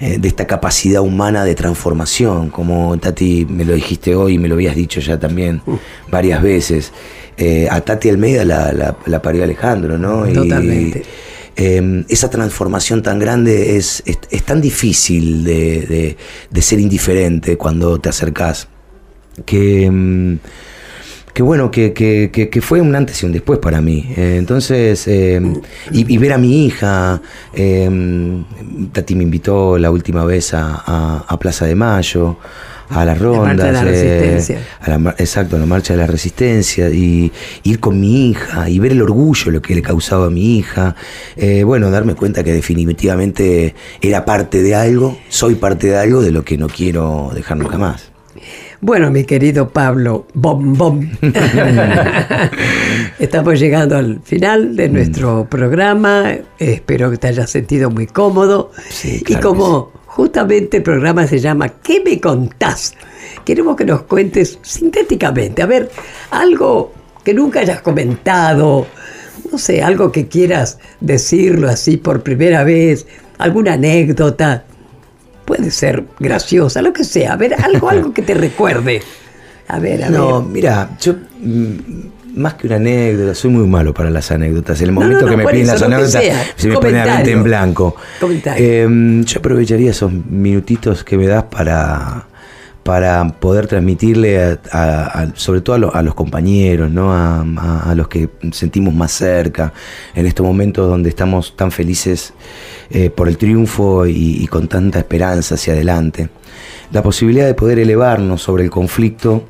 [0.00, 4.46] y, de esta capacidad humana de transformación, como Tati me lo dijiste hoy y me
[4.46, 5.60] lo habías dicho ya también
[6.08, 6.92] varias veces.
[7.70, 10.28] A Tati Almeida la, la, la parió Alejandro, ¿no?
[10.30, 11.02] Y- Totalmente.
[11.56, 16.16] Eh, esa transformación tan grande es, es, tan difícil de, de-
[16.62, 18.68] ser indiferente cuando te acercás.
[19.44, 20.38] Que, mm,
[21.34, 24.06] que bueno, que, que- que- que fue un antes y un después para mí.
[24.16, 25.40] Eh, entonces, eh,
[25.92, 27.20] y, ver a mi hija,
[28.92, 32.38] Tati me invitó la última vez a- a Plaza de Mayo,
[32.90, 34.58] a las marcha rondas, de la eh, resistencia.
[34.80, 37.32] a la exacto, a la marcha de la resistencia, y
[37.64, 40.94] ir con mi hija y ver el orgullo lo que le causaba a mi hija.
[41.36, 46.30] Eh, bueno, darme cuenta que definitivamente era parte de algo, soy parte de algo de
[46.30, 48.10] lo que no quiero dejar nunca más.
[48.82, 51.00] Bueno, mi querido Pablo, bom, bom.
[53.18, 54.76] Estamos llegando al final Mm.
[54.76, 56.34] de nuestro programa.
[56.58, 58.70] Espero que te hayas sentido muy cómodo.
[58.88, 62.94] Sí, y claro como justamente el programa se llama ¿Qué me contás?
[63.44, 65.90] Queremos que nos cuentes sintéticamente, a ver,
[66.30, 66.92] algo
[67.22, 68.86] que nunca hayas comentado,
[69.52, 73.06] no sé, algo que quieras decirlo así por primera vez,
[73.36, 74.64] alguna anécdota.
[75.44, 77.34] Puede ser graciosa, lo que sea.
[77.34, 79.02] A ver, algo, algo que te recuerde.
[79.68, 80.50] A ver, a No, ver.
[80.50, 84.80] mira, yo mm, más que una anécdota, soy muy malo para las anécdotas.
[84.80, 86.22] En el momento no, no, que me piden las anécdotas,
[86.56, 87.96] se me pone la mente en blanco.
[88.58, 92.26] Eh, yo aprovecharía esos minutitos que me das para,
[92.82, 97.12] para poder transmitirle, a- a- a- sobre todo a, lo- a los compañeros, ¿no?
[97.12, 99.72] A, los que sentimos más cerca,
[100.14, 102.32] en estos momentos donde estamos tan felices
[102.90, 106.28] eh, por el triunfo y, y con tanta esperanza hacia adelante.
[106.92, 109.48] La posibilidad de poder elevarnos sobre el conflicto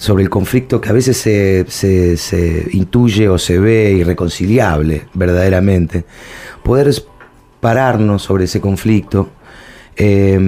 [0.00, 6.04] sobre el conflicto que a veces se, se- se intuye o se ve irreconciliable verdaderamente,
[6.62, 6.90] poder
[7.60, 9.28] pararnos sobre ese conflicto
[9.96, 10.38] eh,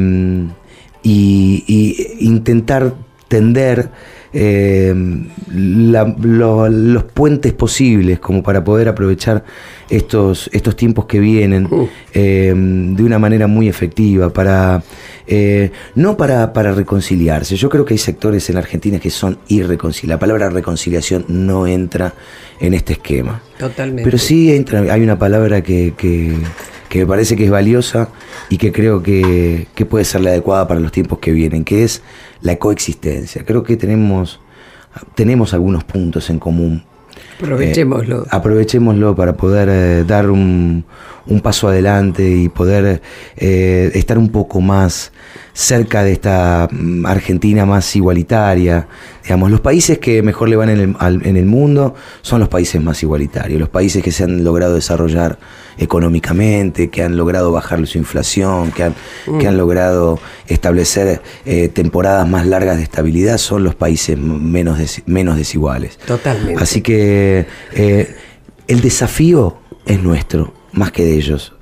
[1.03, 2.95] y intentar
[3.29, 3.91] tender
[4.33, 4.95] eh,
[5.55, 9.45] la- lo- los puentes posibles como para poder aprovechar
[9.91, 11.69] estos, estos tiempos que vienen
[12.15, 14.83] eh, de una manera muy efectiva, para
[15.27, 17.57] eh, no para, para reconciliarse.
[17.57, 20.17] Yo creo que hay sectores en la Argentina que son irreconciliables.
[20.17, 22.15] La palabra reconciliación no entra
[22.61, 23.43] en este esquema.
[23.59, 24.03] Totalmente.
[24.05, 26.37] Pero sí entra, hay una palabra que, que-
[26.93, 28.11] que me parece que es valiosa
[28.51, 31.85] y que creo que, que puede ser la adecuada para los tiempos que vienen, que
[31.85, 32.03] es
[32.43, 33.47] la coexistencia.
[33.47, 34.41] Creo que tenemos,
[35.15, 36.85] tenemos algunos puntos en común.
[37.39, 38.25] Aprovechémoslo.
[38.25, 40.85] Eh, aprovechémoslo para poder eh, dar un,
[41.27, 43.01] un paso adelante y poder
[43.39, 45.13] eh, estar un poco más
[45.55, 48.89] cerca de esta mm, Argentina más igualitaria.
[49.23, 52.49] Digamos, los países que mejor le van en el, al- en el mundo son los
[52.49, 55.39] países más igualitarios, los países que se han logrado desarrollar
[55.93, 58.95] económicamente, que han logrado bajar su inflación, que han,
[59.39, 65.03] que han logrado establecer eh, temporadas más largas de estabilidad, son los países menos, des-
[65.07, 65.99] menos desiguales.
[65.99, 66.63] Totalmente.
[66.63, 68.17] Así que eh,
[68.69, 71.53] el desafío es nuestro, más que de ellos.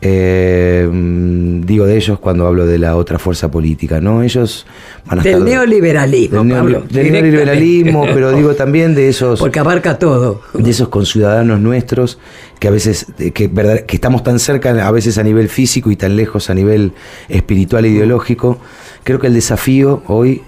[0.00, 4.22] Eh, mm, digo de ellos cuando hablo de la otra fuerza política, ¿no?
[4.22, 4.64] Ellos
[5.06, 9.58] van a Del estar- neoliberalismo, del, Pablo, del neoliberalismo, pero digo también de esos Porque
[9.58, 10.40] abarca todo.
[10.54, 12.18] de esos conciudadanos nuestros
[12.60, 15.96] que a veces que, verdad- que estamos tan cerca a veces a nivel físico y
[15.96, 16.92] tan lejos a nivel
[17.28, 18.58] espiritual e ideológico
[19.04, 20.42] creo que el desafío hoy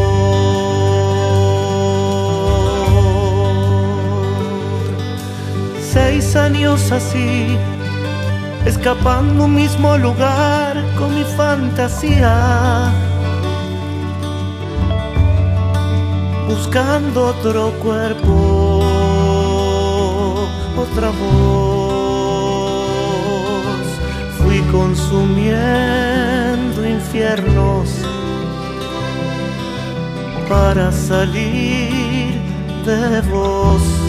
[6.36, 7.56] Años así,
[8.66, 12.92] escapando un mismo lugar con mi fantasía.
[16.48, 18.82] Buscando otro cuerpo,
[20.76, 22.26] otra voz,
[24.38, 27.90] fui consumiendo infiernos
[30.48, 32.34] para salir
[32.84, 34.03] de vos.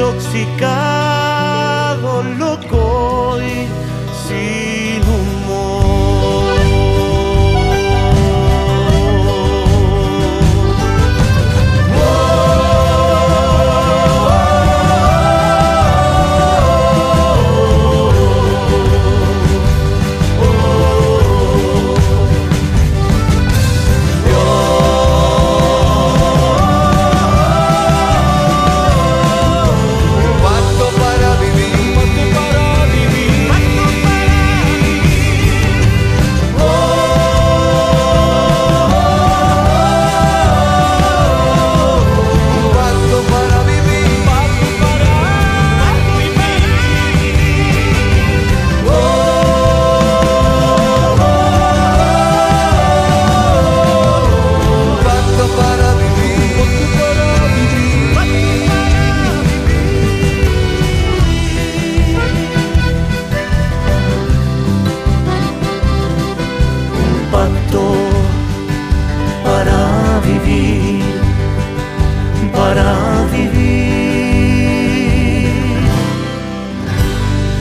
[0.00, 3.68] Intoxicado, loco y
[4.26, 4.79] sin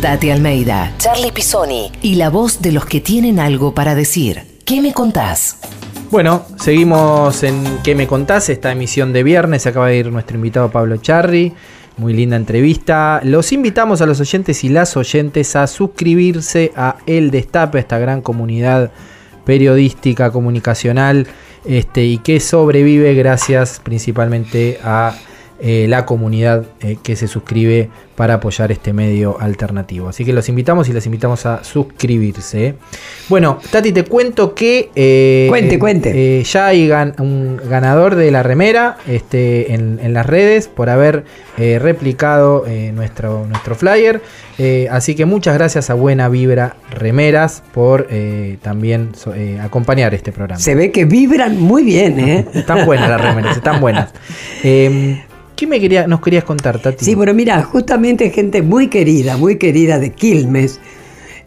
[0.01, 4.43] Tati Almeida, Charlie Pisoni y la voz de los que tienen algo para decir.
[4.63, 5.57] ¿Qué me contás?
[6.09, 8.47] Bueno, seguimos en ¿Qué me contás?
[8.47, 9.67] Esta emisión de viernes.
[9.67, 11.53] Acaba de ir nuestro invitado Pablo Charri.
[11.97, 13.19] Muy linda entrevista.
[13.25, 18.21] Los invitamos a los oyentes y las oyentes a suscribirse a El Destape, esta gran
[18.21, 18.91] comunidad
[19.43, 21.27] periodística, comunicacional,
[21.65, 25.13] este, y que sobrevive gracias principalmente a
[25.61, 30.09] eh, la comunidad eh, que se suscribe para apoyar este medio alternativo.
[30.09, 32.75] Así que los invitamos y les invitamos a suscribirse.
[33.29, 34.89] Bueno, Tati, te cuento que...
[34.95, 36.43] eh, Cuente, cuente.
[36.43, 41.23] ya hay gan- un ganador de la remera este, en, en las redes por haber
[41.57, 44.21] replicado nuestro, nuestro flyer.
[44.91, 48.07] Así que muchas gracias a Buena Vibra Remeras por
[48.61, 50.59] también so- acompañar este programa.
[50.59, 52.45] Se ve que vibran muy bien, ¿eh?
[52.53, 54.09] Están buenas las remeras, están buenas.
[55.59, 55.67] ¿Qué
[56.07, 57.03] nos querías contar, Tati?
[57.03, 60.79] Sí, bueno, mira, justamente gente muy querida, muy querida de Quilmes,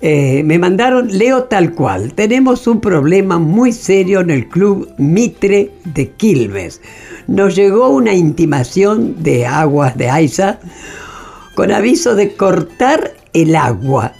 [0.02, 5.70] eh, me mandaron, leo tal cual, tenemos un problema muy serio en el club Mitre
[5.86, 6.82] de Quilmes.
[7.26, 10.58] Nos llegó una intimación de aguas de Aiza
[11.54, 14.12] con aviso de cortar el agua.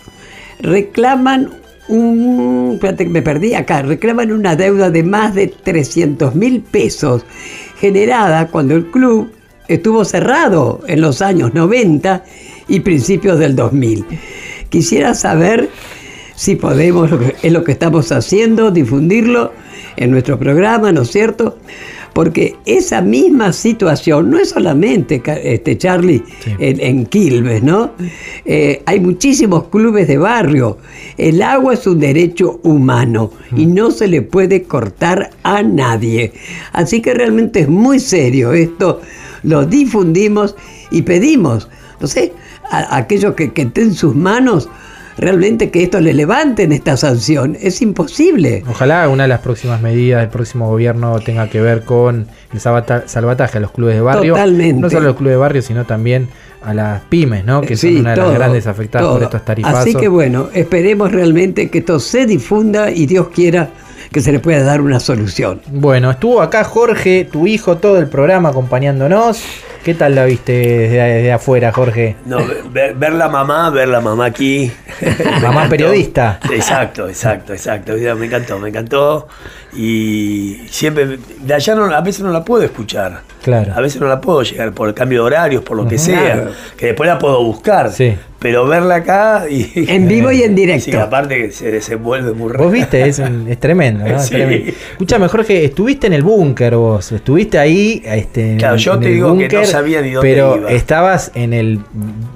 [0.61, 1.51] Reclaman
[1.89, 7.27] un, espérate que me perdí acá, reclaman una deuda de más de 300 mil pesos
[7.79, 9.31] generada cuando el club
[9.69, 12.25] estuvo cerrado en los años 90
[12.69, 14.05] y principios del 2000.
[14.69, 15.69] Quisiera saber
[16.35, 17.11] si podemos,
[17.43, 19.53] es lo que estamos haciendo, difundirlo
[19.97, 21.59] en nuestro programa, ¿no es cierto?
[22.15, 26.23] Porque esa misma situación no es solamente, este, Charlie,
[26.59, 27.93] en, en Quilmes, ¿no?
[28.45, 30.79] Eh, hay muchísimos clubes de barrio.
[31.17, 36.33] El agua es un derecho humano y no se le puede cortar a nadie.
[36.73, 39.01] Así que realmente es muy serio esto.
[39.43, 40.55] Lo difundimos
[40.91, 41.69] y pedimos,
[42.01, 42.33] no sé,
[42.71, 44.69] a, a aquellos que, que estén en sus manos,
[45.19, 47.57] realmente que esto le levanten esta sanción.
[47.61, 48.65] Es imposible.
[48.69, 53.59] Ojalá una de las próximas medidas del próximo gobierno tenga que ver con el salvataje
[53.59, 54.35] a los clubes de barrio.
[54.35, 54.81] Totalmente.
[54.81, 56.29] No solo a los clubes de barrio, sino también
[56.65, 57.61] a las pymes, ¿no?
[57.61, 59.81] Que Sí, son una de las grandes afectadas por estos tarifazos.
[59.81, 63.71] Así que bueno, esperemos realmente que esto se difunda y Dios quiera
[64.13, 65.61] que se le pueda dar una solución.
[65.69, 69.43] Bueno, estuvo acá Jorge, tu hijo, todo el programa acompañándonos.
[69.85, 72.15] ¿Qué tal la viste desde, desde afuera, Jorge?
[72.25, 72.39] No,
[72.71, 74.71] ver, ver la mamá, ver la mamá aquí.
[75.43, 75.69] Mamá encantó.
[75.71, 76.39] periodista.
[76.53, 77.95] Exacto, exacto, exacto.
[78.17, 79.27] Me encantó, me encantó.
[79.75, 83.23] Y siempre, de allá no, a veces no la puedo escuchar.
[83.43, 83.73] Claro.
[83.75, 86.21] A veces no la puedo llegar por el cambio de horarios, por lo que sea.
[86.35, 86.51] Claro.
[86.77, 87.91] Que después la puedo buscar.
[87.91, 88.15] Sí.
[88.39, 89.73] Pero verla acá y.
[89.89, 90.91] En vivo y en directo.
[90.91, 92.65] Sí, aparte que se desenvuelve muy rápido.
[92.65, 94.19] Vos viste, es, un- es tremendo, ¿no?
[94.23, 94.37] Sí.
[94.93, 99.15] Escuchame, Jorge, estuviste en el búnker vos, estuviste ahí, este, Claro, yo en te el
[99.15, 100.71] digo que no sabía ni dónde pero iba.
[100.71, 101.81] estabas en el,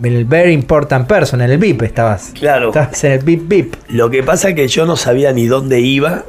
[0.03, 2.32] en el very important person, en el VIP estabas.
[2.34, 2.68] Claro.
[2.68, 3.74] Estabas en el VIP VIP.
[3.89, 6.24] Lo que pasa es que yo no sabía ni dónde iba,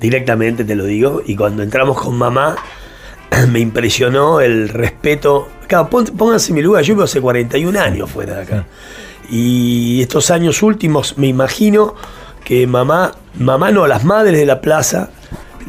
[0.00, 2.56] directamente te lo digo, y cuando entramos con mamá
[3.50, 5.48] me impresionó el respeto.
[5.66, 8.66] Claro, pónganse en mi lugar, yo vivo hace 41 años fuera de acá.
[9.30, 11.94] Y estos años últimos me imagino
[12.44, 15.10] que mamá, mamá no, las madres de la plaza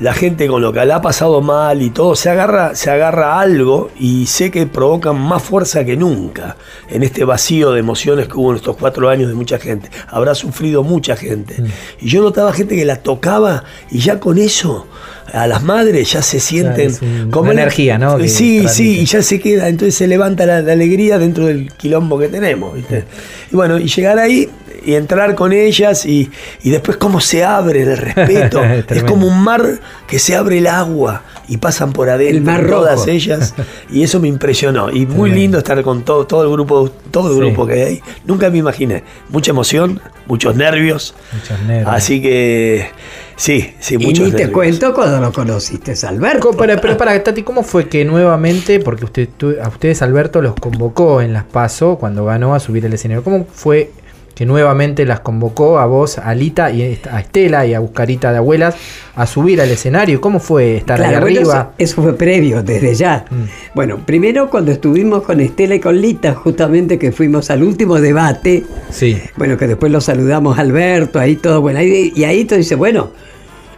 [0.01, 3.33] la gente con lo que le ha pasado mal y todo, se agarra, se agarra
[3.33, 6.55] a algo y sé que provocan más fuerza que nunca
[6.89, 9.89] en este vacío de emociones que hubo en estos cuatro años de mucha gente.
[10.07, 11.55] Habrá sufrido mucha gente.
[11.99, 14.87] Y yo notaba gente que la tocaba y ya con eso
[15.33, 18.17] a las madres ya se sienten un- como una la- energía, ¿no?
[18.17, 18.73] que Sí, transmite.
[18.73, 22.29] sí, y ya se queda, entonces se levanta la, la alegría dentro del quilombo que
[22.29, 23.03] tenemos, ¿viste?
[23.51, 24.49] Y bueno, y llegar ahí
[24.85, 26.29] y entrar con ellas y,
[26.63, 28.61] y después cómo se abre el respeto.
[28.89, 32.67] Es como un mar que se abre el agua y pasan por adentro El mar
[32.67, 33.09] todas rojo.
[33.09, 33.53] ellas
[33.91, 37.33] y eso me impresionó y muy lindo estar con todo, todo el grupo todo el
[37.35, 37.39] Sí.
[37.39, 41.89] grupo que hay nunca me imaginé mucha emoción muchos nervios Muchos nervios.
[41.91, 42.89] así que
[43.35, 44.51] sí sí Y muchos ni te nervios.
[44.53, 46.51] cuento cuando lo conociste, Alberto.
[46.57, 50.53] Pero, pero para, Tati, ¿cómo fue que nuevamente, porque usted, tú- a ustedes Alberto los
[50.55, 53.23] convocó en las PASO cuando ganó a subir el escenario?
[53.23, 53.91] ¿Cómo fue
[54.39, 58.37] que nuevamente las convocó a vos, a Lita y a Estela y a Buscarita de
[58.37, 58.73] Abuelas
[59.13, 60.21] a subir al escenario?
[60.21, 61.71] ¿Cómo fue estar ahí Claro, bueno, arriba?
[61.77, 63.25] eso, eso fue previo, desde ya.
[63.29, 63.35] Mm.
[63.75, 68.63] Bueno, primero cuando estuvimos con Estela y con Lita, justamente que fuimos al último debate,
[68.89, 69.17] Sí.
[69.35, 72.77] bueno, que después lo saludamos a Alberto, ahí todo, bueno, ahí- y ahí tú dices,
[72.77, 73.11] bueno,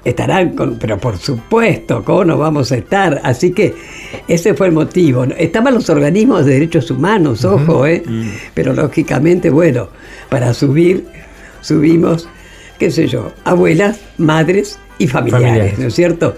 [0.04, 3.22] estarán con, pero por supuesto, ¿cómo no vamos a estar?
[3.24, 3.74] Así que
[4.28, 5.24] ese fue el motivo.
[5.38, 8.04] Estaban los organismos de derechos humanos, ojo, ¿eh?
[8.54, 9.90] Pero lógicamente, bueno,
[10.30, 11.06] para subir,
[11.62, 12.28] subimos,
[12.80, 15.80] qué sé yo, abuelas, madres y familiares, Familiares.
[15.80, 16.36] ¿no es cierto?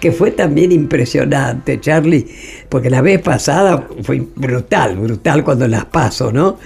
[0.00, 2.26] Que fue también impresionante, Charlie,
[2.68, 6.58] porque la vez pasada fue brutal, brutal cuando las paso, ¿no?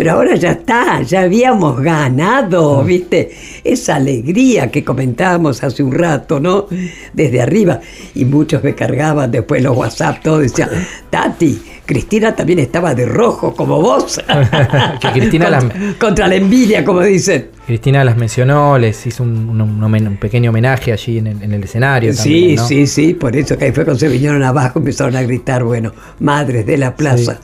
[0.00, 3.32] Pero ahora ya está, ya habíamos ganado, ¿viste?
[3.62, 6.68] Esa alegría que comentábamos hace un rato, ¿no?
[7.12, 7.80] Desde arriba.
[8.14, 10.70] Y muchos me cargaban después los WhatsApp, todo decían,
[11.10, 14.18] Tati, Cristina también estaba de rojo, como vos.
[15.02, 17.48] Que Cristina contra, la- contra la envidia, como dicen.
[17.66, 22.12] Cristina las mencionó, les hizo un, pequeño homenaje allí en el, en el escenario.
[22.12, 22.66] Sí, también, ¿no?
[22.66, 25.92] sí, sí, por eso que ahí fue cuando se vinieron abajo, empezaron a gritar, bueno,
[26.20, 27.40] madres de la plaza.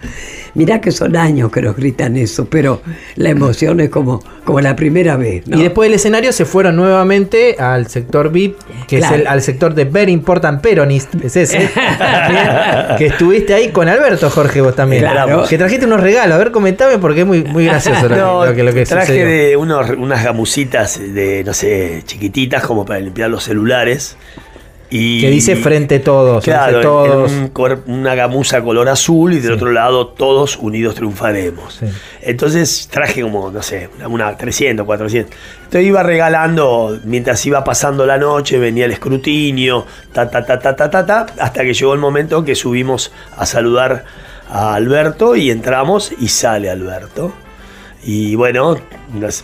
[0.54, 2.80] Mirá que son años que nos gritan eso, pero
[3.16, 5.58] la emoción es como, como la primera vez, ¿no?
[5.58, 8.56] Y después del escenario se fueron nuevamente al sector VIP,
[8.88, 9.14] que Claro.
[9.14, 11.68] es el, al sector de Very Important Peronist, es ese.
[12.98, 15.02] Que estuviste ahí con Alberto, Jorge, vos también.
[15.02, 15.44] Claro.
[15.48, 16.34] Que trajiste unos regalos.
[16.34, 18.84] A ver, comentame porque es muy, muy gracioso lo, que- No, lo que, lo que
[18.84, 19.26] traje sucedió.
[19.26, 24.16] de unos, unas gamusitas de, no sé, chiquititas como para limpiar los celulares.
[24.88, 27.32] Y, Que dice frente todos, Claro, frente todos.
[27.32, 31.74] en un cor- una gamuza color azul y del otro lado todos unidos triunfaremos.
[31.80, 31.86] Sí.
[32.22, 35.34] Entonces traje como, no sé, una, una 300, 400.
[35.64, 40.76] Entonces iba regalando, mientras iba pasando la noche, venía el escrutinio, ta, ta, ta, ta,
[40.76, 44.04] ta, ta, ta, hasta que llegó el momento que subimos a saludar
[44.48, 47.32] a Alberto y entramos y sale Alberto.
[48.04, 48.76] Y bueno,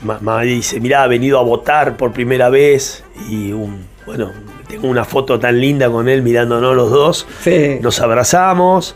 [0.04, 4.30] mamá dice, mirá, ha venido a votar por primera vez y un, bueno,
[4.72, 7.26] tengo una foto tan linda con él mirándonos los dos.
[7.42, 7.78] Sí.
[7.82, 8.94] Nos abrazamos.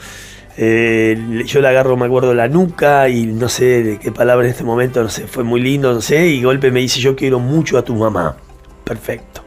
[0.56, 4.52] eh, yo le agarro, me acuerdo, la nuca y no sé de qué palabra en
[4.52, 7.40] este momento, no sé, fue muy lindo, no sé, y golpe me dice, yo quiero
[7.40, 8.36] mucho a tu mamá.
[8.84, 9.42] Perfecto.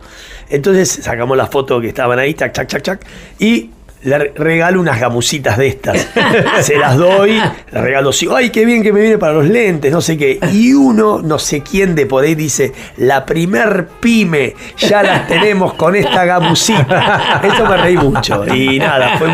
[0.50, 3.08] Entonces sacamos la foto que estaban ahí, tac, tac, tac, tac,
[3.40, 3.72] y
[4.04, 6.08] le re- regalo unas gamusitas de estas.
[6.62, 7.42] Se las doy,
[7.72, 10.40] le regalo, sí, ay, qué bien que me viene para los lentes, no sé qué.
[10.54, 15.74] Y uno, no sé quién de por ahí dice, la primer pyme ya las tenemos
[15.74, 17.42] con esta gamusita.
[17.54, 18.46] Eso me reí mucho.
[18.56, 19.28] Y nada, fue,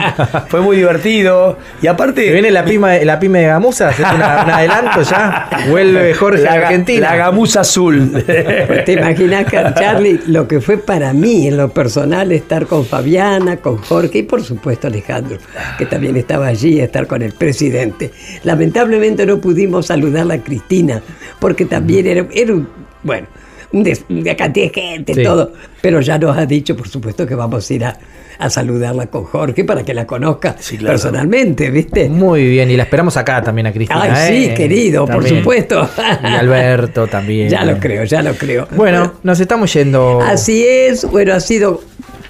[0.48, 1.58] fue muy divertido.
[1.82, 2.32] Y aparte...
[2.32, 5.48] Viene la pyme, la pyme de Gamusa, es una- un adelanto ya.
[5.70, 7.10] Vuelve Jorge la, a Argentina.
[7.12, 8.24] la gamuza azul.
[8.26, 9.46] ¿Te imaginas,
[9.76, 14.24] Charlie, lo que fue para mí en lo personal estar con Fabiana, con Jorge y
[14.24, 15.38] por supuesto Alejandro,
[15.78, 18.12] que también estaba allí, estar con el presidente?
[18.44, 21.02] Lamentablemente no pudimos saludar a Cristina,
[21.40, 22.68] porque también era, era un,
[23.04, 23.28] bueno,
[23.72, 25.24] una cantidad de gente, Sí.
[25.24, 27.98] todo, pero ya nos ha dicho, por supuesto, que vamos a ir a,
[28.38, 30.94] a saludarla con Jorge para que la conozca Sí, claro.
[30.94, 32.10] personalmente, ¿viste?
[32.10, 34.02] Muy bien, y la esperamos acá también a Cristina.
[34.04, 34.54] Ay, sí, ¿eh?
[34.54, 35.90] querido, por supuesto.
[36.24, 37.50] Y Alberto también.
[37.56, 38.68] Ya lo creo, ya lo creo.
[38.76, 40.22] Bueno, nos estamos yendo.
[40.22, 41.82] Así es, bueno, ha sido,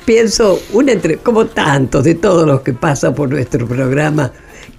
[0.05, 4.31] pienso, una entre, como tantos de todos los que pasan por nuestro programa,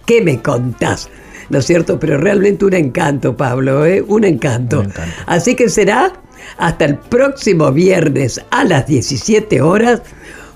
[0.07, 1.11] ¿qué me contás?
[1.51, 1.99] ¿No es cierto?
[2.01, 4.03] Pero realmente un encanto, Pablo, ¿eh?
[4.07, 4.81] Un encanto.
[4.81, 5.15] Un encanto.
[5.27, 6.13] Así que será
[6.59, 10.03] hasta el próximo viernes a las 17 horas,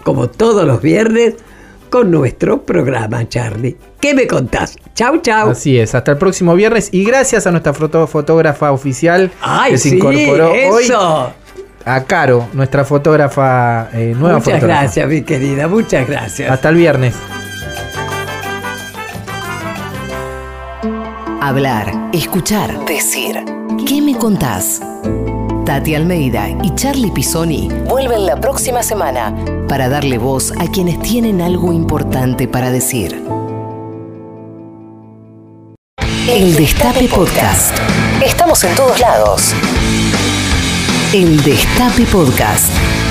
[0.02, 1.34] como todos los viernes,
[1.90, 3.76] con nuestro programa, Charlie.
[4.00, 4.76] ¿Qué me contás?
[4.94, 5.50] Chau, chau.
[5.50, 9.90] Así es, hasta el próximo viernes y gracias a nuestra fotógrafa oficial Ay, que se
[9.90, 11.32] sí, incorporó hoy, eso.
[11.84, 14.66] A Caro, nuestra fotógrafa, eh, nueva Muchas fotógrafa.
[14.82, 16.50] gracias, mi querida, muchas gracias.
[16.50, 17.14] Hasta el viernes.
[21.40, 23.42] Hablar, escuchar, decir.
[23.86, 24.80] ¿Qué me contás?
[25.64, 29.34] Tati Almeida y Charlie Pisoni vuelven la próxima semana
[29.68, 33.22] para darle voz a quienes tienen algo importante para decir.
[36.28, 37.76] El Destape Podcast.
[38.24, 39.54] Estamos en todos lados.
[41.12, 43.09] El Destape Podcast.